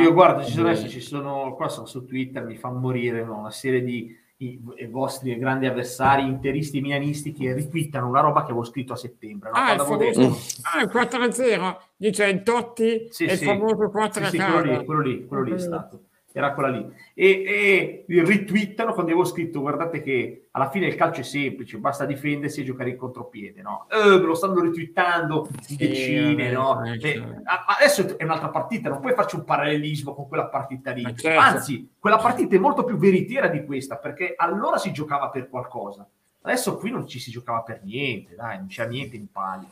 [0.00, 3.40] io guarda, ci sono, adesso ci sono, qua sono su Twitter, mi fa morire no?
[3.40, 8.40] una serie di i, i, vostri grandi avversari interisti e milanisti che ritwittano una roba
[8.40, 9.50] che avevo scritto a settembre.
[9.50, 9.56] No?
[9.56, 13.32] Ah, il famoso, ah, il 4-0, dice il Totti sì, sì.
[13.32, 16.00] il famoso 4 sì, sì, quello lì, quello lì, quello lì è stato
[16.32, 16.86] era quella lì.
[17.14, 22.04] E, e ritwittano quando avevo scritto: guardate che alla fine il calcio è semplice, basta
[22.04, 23.86] difendersi e giocare in contropiede, no?
[23.90, 26.84] Eh, me lo stanno ritwittando in decine, sì, no?
[26.84, 27.42] Eh, e,
[27.78, 31.02] adesso è un'altra partita, non puoi farci un parallelismo con quella partita lì.
[31.16, 31.40] Certo.
[31.40, 36.08] Anzi, quella partita è molto più veritiera di questa, perché allora si giocava per qualcosa.
[36.42, 39.68] Adesso qui non ci si giocava per niente, dai, non c'è niente in palio.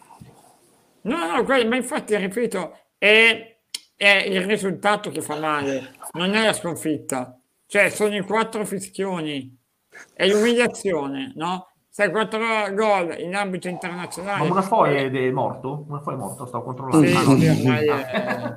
[1.02, 3.59] No, no, ma infatti, ripeto, è
[4.03, 7.38] è il risultato che fa male, non è la sconfitta.
[7.66, 9.55] Cioè, sono i quattro fischioni,
[10.14, 11.68] è l'umiliazione, no?
[11.86, 12.40] Sei quattro
[12.72, 14.42] gol in ambito internazionale.
[14.42, 15.84] Ma una foie è morto?
[15.86, 17.07] Una foie è morto, stavo controllando.
[17.07, 18.55] Sì, ah, sì, è...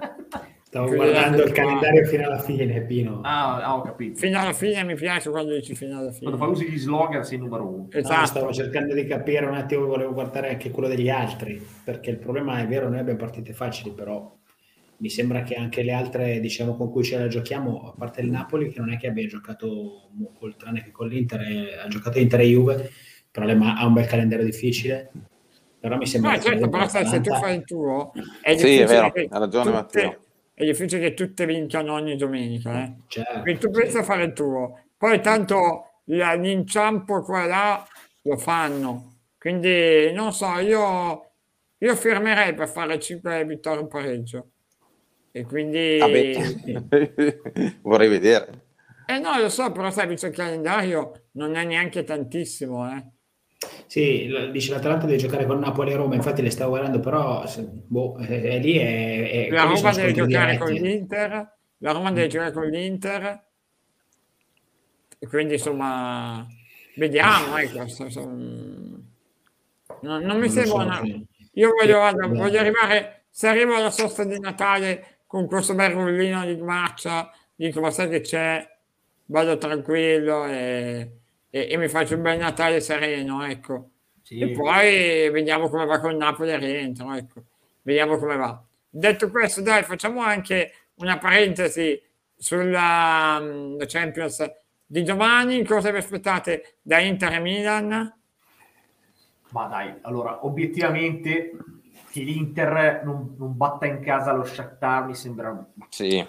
[0.61, 3.19] Stavo guardando il calendario fino alla fine, Pino.
[3.23, 4.19] Ah, ah, ho capito.
[4.19, 6.31] Fino alla fine mi piace quando dici fino alla fine.
[6.31, 7.87] Quando fai usi gli slogan sei numero uno.
[7.91, 8.17] Esatto.
[8.17, 12.17] No, stavo cercando di capire un attimo, volevo guardare anche quello degli altri, perché il
[12.17, 14.39] problema è vero, noi abbiamo partite facili, però
[14.97, 18.29] mi sembra che anche le altre diciamo, con cui ce la giochiamo, a parte il
[18.29, 22.19] Napoli, che non è che abbia giocato col, tranne che con l'Inter, eh, ha giocato
[22.19, 22.91] Inter e Juve,
[23.29, 25.11] però le, ha un bel calendario difficile.
[25.79, 28.85] Però mi sembra no, che certo, però se tu fai il tuo, è sì, è
[28.85, 30.19] vero, ha ragione tutte, Matteo.
[30.53, 32.83] È difficile che tutte vincano ogni domenica.
[32.83, 32.93] Eh?
[33.07, 37.87] Certo, Quindi tu pensi a fare il tuo, poi tanto l'inciampo qua e là
[38.21, 39.15] lo fanno.
[39.37, 41.31] Quindi non so, io,
[41.77, 44.52] io firmerei per fare 5 vittorie in pareggio.
[45.36, 45.97] E quindi...
[47.81, 48.61] Vorrei vedere.
[49.07, 53.03] Eh no, lo so, però sai, visto il calendario non è neanche tantissimo, eh.
[53.88, 57.43] Sì, dice l'Atalanta deve giocare con Napoli e Roma, infatti le stavo guardando, però
[57.88, 60.57] boh, è, è lì è, è La Roma deve giocare diretti.
[60.57, 63.43] con l'Inter, la Roma deve giocare con l'Inter,
[65.17, 66.45] e quindi insomma,
[66.95, 71.01] vediamo, ecco, so, so, non, non, mi sembra so, una...
[71.53, 76.61] Io voglio, voglio arrivare, se arrivo alla sosta di Natale con questo bel rullino di
[76.61, 78.63] marcia, dico ma sai che c'è,
[79.25, 81.11] vado tranquillo e,
[81.49, 83.89] e, e mi faccio un bel Natale sereno, ecco.
[84.21, 84.38] Sì.
[84.38, 87.45] E poi vediamo come va con Napoli e rientro, ecco.
[87.81, 88.63] Vediamo come va.
[88.88, 91.99] Detto questo, dai, facciamo anche una parentesi
[92.36, 94.47] sulla um, Champions
[94.86, 95.65] di domani.
[95.65, 98.17] Cosa vi aspettate da Inter e Milan?
[99.49, 101.53] Ma dai, allora, obiettivamente
[102.14, 106.24] che l'Inter non, non, batta in casa lo Shakhtar mi sembra sì.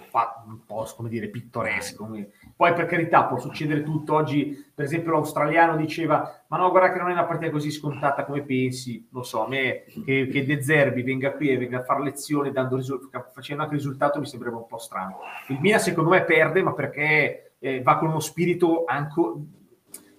[0.47, 2.07] un po' come dire pittoresco
[2.55, 4.15] poi per carità può succedere tutto.
[4.15, 8.25] Oggi per esempio l'australiano diceva ma no guarda che non è una partita così scontata
[8.25, 9.07] come pensi.
[9.11, 12.51] Lo so a me che, che De Zerbi venga qui e venga a fare lezione
[12.51, 15.19] dando risul- facendo anche risultato mi sembra un po' strano.
[15.49, 19.33] Il Milan secondo me perde ma perché eh, va con uno spirito ancora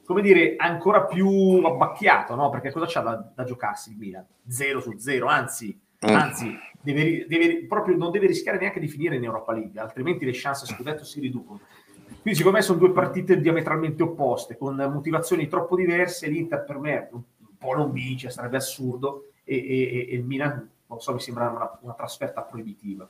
[0.06, 2.48] come dire, ancora più abbacchiato, no?
[2.48, 4.24] Perché cosa c'ha da, da giocarsi il Milan?
[4.46, 5.78] Zero su zero, anzi,
[6.08, 6.14] mm.
[6.14, 10.30] anzi deve, deve, proprio non deve rischiare neanche di finire in Europa League, altrimenti le
[10.32, 11.60] chance a scudetto si riducono.
[12.06, 16.28] Quindi secondo me sono due partite diametralmente opposte, con motivazioni troppo diverse.
[16.28, 17.22] L'Inter per me un
[17.58, 21.78] po' non vince, sarebbe assurdo, e, e, e il Milan non so, mi sembra una,
[21.82, 23.08] una trasferta proibitiva.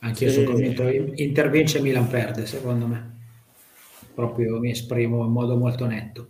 [0.00, 3.13] Anche io sono convinto, intervince Milan perde, secondo me.
[4.14, 6.28] Proprio mi esprimo in modo molto netto.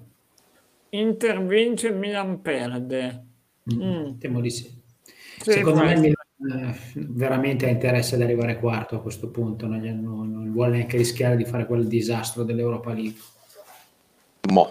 [0.90, 3.24] Intervince Milan perde.
[3.72, 3.82] Mm.
[3.82, 4.18] mm.
[4.18, 4.82] Temo di sì.
[5.40, 6.14] sì secondo me Milan
[6.46, 10.96] eh, veramente ha interesse ad arrivare quarto a questo punto, non, non, non vuole neanche
[10.96, 13.20] rischiare di fare quel disastro dell'Europa League.
[14.50, 14.70] Mo.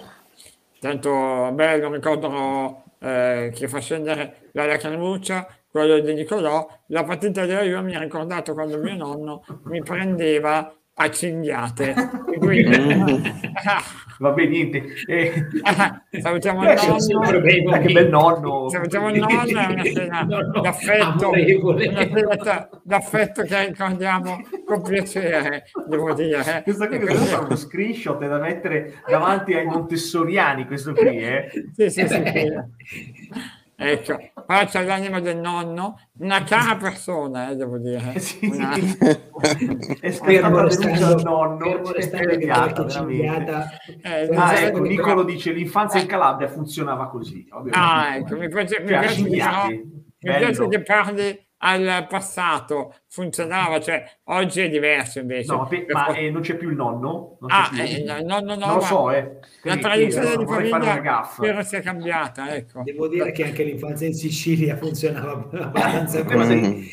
[0.80, 7.64] Tanto bello, ricordo eh, che fa scendere la lacrimuccia quello di Nicolò, la partita della
[7.64, 11.94] Juve mi ha ricordato quando mio nonno mi prendeva a cinghiate.
[12.40, 13.32] Quindi...
[14.20, 14.84] Vabbè, niente.
[15.08, 15.48] Eh.
[16.22, 16.80] Salutiamo il
[17.10, 17.42] nonno.
[17.42, 18.70] Bene, che bel nonno.
[18.70, 26.62] Salutiamo il nonno, è una scena d'affetto, una d'affetto che ricordiamo con piacere, devo dire.
[26.64, 31.50] Questo qui è uno screenshot da mettere davanti ai montessoriani, questo qui, eh?
[31.74, 32.24] Sì, sì, sì.
[33.76, 38.20] Ecco, pace all'anima del nonno, una cara persona, eh, devo dire.
[38.20, 38.74] Sì, una...
[40.00, 43.68] è scattata denuncia al nonno, è spiegata, veramente.
[44.04, 47.48] Eh, ah, ecco, Nicolo dice l'infanzia in Calabria funzionava così.
[47.72, 49.30] Ah, ecco, mi piace, mi piace, mi
[50.20, 55.54] piace che parli al passato funzionava, cioè oggi è diverso invece.
[55.54, 57.38] No, ma eh, non c'è più il nonno?
[57.40, 59.40] Non ah, eh, no, no, no, non lo so, eh.
[59.64, 62.82] La tradizione di famiglia spero sia cambiata, ecco.
[62.84, 66.86] Devo dire che anche l'infanzia in Sicilia funzionava abbastanza bene.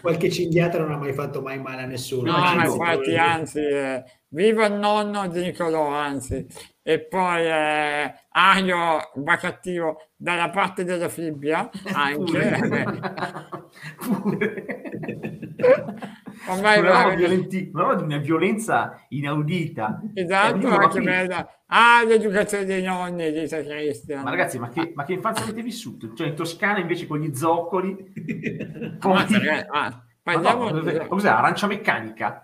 [0.00, 2.32] Qualche cinghiata non ha mai fatto mai male a nessuno.
[2.32, 6.46] No, ma infatti, anzi, eh, viva il nonno di Nicolò, anzi
[6.86, 12.60] e poi eh, Ario va cattivo dalla parte della fibbia anche.
[16.46, 20.02] Ormai una, violenti, una, una violenza inaudita.
[20.12, 21.48] Esatto eh, anche bella.
[21.68, 24.22] Ah l'educazione dei nonni dice Cristian.
[24.22, 26.12] Ma ragazzi ma che, ma che infanzia avete vissuto?
[26.12, 27.96] Cioè in Toscana invece con gli zoccoli?
[29.00, 29.24] Poi...
[29.70, 30.98] ah, parliamo no, di...
[31.08, 31.30] cos'è?
[31.30, 32.43] Arancia meccanica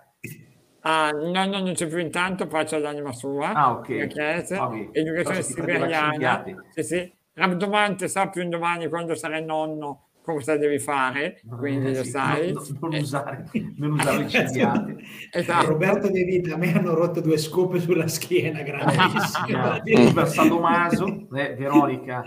[0.82, 3.52] Ah, no, no, non c'è più intanto, pace all'anima sua.
[3.52, 3.86] Ah, ok.
[3.86, 4.46] Perché,
[4.92, 6.44] educazione siberiana.
[6.70, 7.12] Sì, sì.
[7.34, 12.52] Rabdomante sa più un domani quando sarai nonno cosa devi fare, quindi eh, lo sai.
[12.52, 13.44] Non, non, non usare,
[13.76, 14.96] non usare i cinghiati.
[15.32, 15.66] esatto.
[15.66, 19.80] Roberto De Vita, a me hanno rotto due scope sulla schiena, grandissima.
[19.82, 22.22] Viva Sadomaso, eh, Veronica,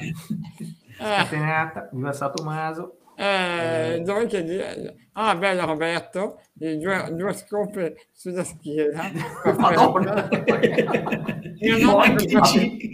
[0.98, 2.98] scatenata, viva Sadomaso.
[3.16, 4.96] Eh, dove che dire?
[5.14, 9.12] Ah, bello Roberto, due, due scope sulla schiena.
[9.58, 10.28] Madonna.
[11.60, 12.90] mio nonno anche dici,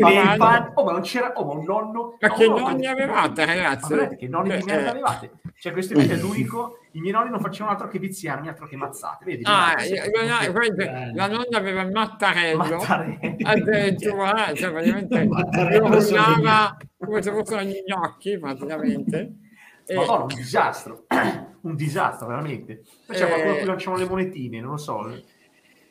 [0.00, 2.16] nonno oh, ma non c'era oh, ma un nonno.
[2.20, 3.94] Ma no, che nonni avevate, ragazzi?
[3.94, 5.30] Ma che nonni di merda avevate?
[5.58, 6.78] Cioè, questo è l'unico.
[6.92, 9.24] I miei nonni non facevano altro che viziarmi, altro che mazzate.
[9.24, 9.42] Vedi?
[9.44, 10.84] Ah, io, no, quindi,
[11.14, 12.56] la nonna aveva il mattarello.
[12.56, 13.36] Mattarello.
[13.42, 15.28] Addirittura, cioè, praticamente
[15.80, 19.36] urlava come se fossero gli gnocchi, praticamente.
[19.94, 21.06] Madonna, un disastro,
[21.62, 22.82] un disastro veramente.
[23.06, 25.22] C'è eh, qualcuno che lanciamo le monetine, non lo so.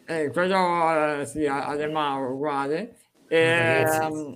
[0.06, 2.96] Eh, quello eh, sì, alle Mauro uguale.
[3.28, 3.86] Eh,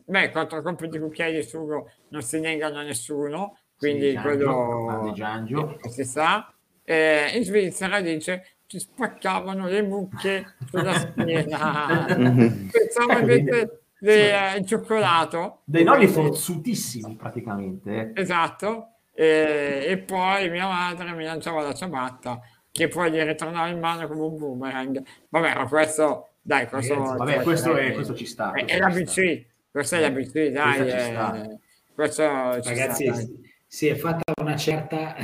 [0.05, 5.11] beh, quattro colpi di cucchiaio di sugo non si negano a nessuno, quindi sì, quello
[5.13, 5.78] Giangio.
[5.89, 6.49] si sa.
[6.86, 12.05] Eh, in Svizzera dice ci spaccavano le mucche sulla schiena.
[12.07, 15.61] Pensavo invece del eh, cioccolato.
[15.65, 18.11] Dei nonni forzutissimi praticamente.
[18.15, 23.79] Esatto e, e, poi mia madre mi lanciava la ciabatta che poi gli ritornava in
[23.79, 25.01] mano come un boomerang.
[25.29, 28.51] Vabbè, ma questo, dai, questo, Ragazzi, vabbè, questo, è, questo ci sta.
[28.51, 30.88] Questo è, l'ABC, questo è l'ABC, dai.
[30.89, 31.57] È,
[31.93, 33.25] questo Ragazzi, sta,
[33.65, 35.15] si è fatta una certa...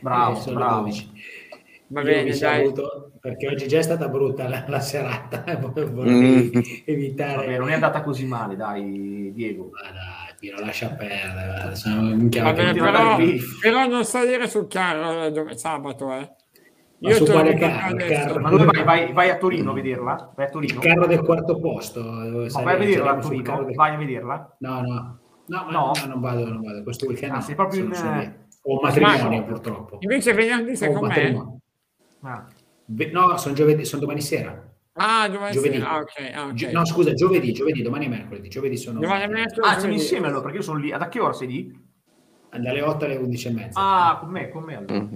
[0.00, 0.90] Bravo, eh, bravo.
[1.90, 2.64] Va bene, dai.
[2.64, 6.60] Avuto, perché oggi già è stata brutta la, la serata, vorrei mm.
[6.84, 7.46] evitare.
[7.46, 9.70] Vabbè, non è andata così male, dai, Diego.
[9.72, 11.72] Ma dai Pino, lascia perdere.
[12.42, 13.16] Vabbè, però,
[13.60, 16.30] però, non salire sul carro dove, sabato, eh.
[17.00, 17.96] Io su quale carro?
[17.96, 18.40] carro?
[18.40, 20.32] Ma dove vai, vai, vai, a Torino a vederla?
[20.34, 20.74] Vai a Torino?
[20.74, 22.02] Il carro del quarto posto.
[22.02, 23.64] Ma vai a vederla a Torino?
[23.64, 23.74] Del...
[23.74, 24.56] Vai a vederla?
[24.58, 25.18] No, no.
[25.46, 25.92] No, no.
[25.94, 26.82] no non vado, non vado.
[26.82, 27.92] Questo weekend ah, sei proprio in...
[27.92, 29.96] Ho un matrimonio, purtroppo.
[30.00, 31.60] Invece venerdì sei con me?
[32.20, 32.46] Ah.
[33.12, 34.66] No, sono, giovedì, sono domani sera.
[34.94, 35.76] Ah, domani giovedì.
[35.76, 36.72] Ah, okay, ah, okay.
[36.72, 38.48] No, scusa, giovedì, giovedì, domani è mercoledì.
[38.48, 38.98] Giovedì sono.
[38.98, 39.74] Domani è mercoledì.
[39.74, 40.90] Ah, siamo insieme allora, perché io sono lì.
[40.90, 41.86] Da che ora sei lì?
[42.50, 43.80] Dalle 8 alle 11 e mezza.
[43.80, 45.00] Ah, con me, con me allora.
[45.00, 45.12] Mm.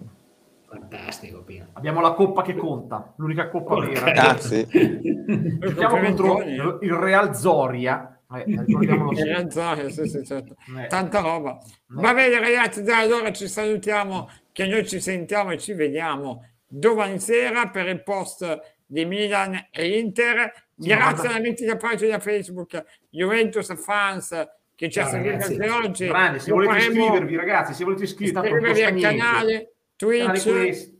[0.69, 1.67] Fantastico, Pino.
[1.73, 3.93] Abbiamo la coppa che conta, l'unica coppa okay.
[3.93, 4.39] vera.
[4.39, 4.67] Sì.
[5.59, 8.12] Giochiamo contro il Real Zoria.
[8.39, 10.57] Eh, Real Zoria, sì, sì, certo.
[10.79, 10.87] Eh.
[10.87, 11.59] Tanta roba.
[11.59, 11.67] Eh.
[11.89, 17.19] Va bene, ragazzi, dai, allora ci salutiamo, che noi ci sentiamo e ci vediamo domani
[17.21, 20.53] sera per il post di Milan e Inter.
[20.75, 26.07] Grazie alla mitica pagina Facebook Juventus Fans che ci ha seguito anche oggi.
[26.07, 30.91] Grande, se volete iscrivervi ragazzi, se volete iscrivervi, iscrivervi al canale Twitch.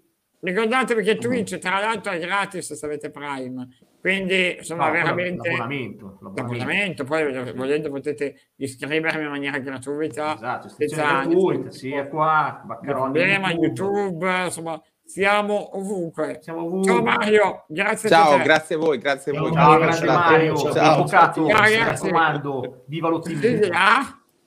[0.41, 3.69] Ricordatevi che Twitch tra l'altro è gratis se avete Prime,
[4.03, 7.05] quindi insomma no, veramente l'abbonamento, l'abbonamento.
[7.05, 10.35] poi volendo potete iscrivervi in maniera gratuita.
[10.35, 13.65] Esatto, gratuita, sia qua, Baccaroni, YouTube.
[13.65, 16.41] YouTube, insomma siamo ovunque.
[16.43, 16.93] Siamo ovunque.
[16.93, 19.53] Ciao Mario, grazie Ciao, grazie a voi, grazie a voi.
[19.53, 20.57] Ciao, grazie Mario.
[20.57, 23.71] Ciao, avvocato, ciao, mi raccomando, viva l'ottimismo.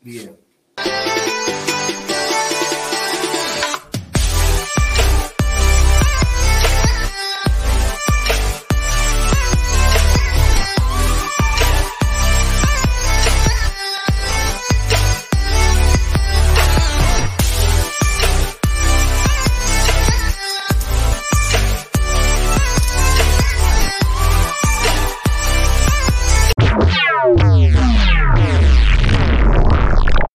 [0.01, 0.35] Via.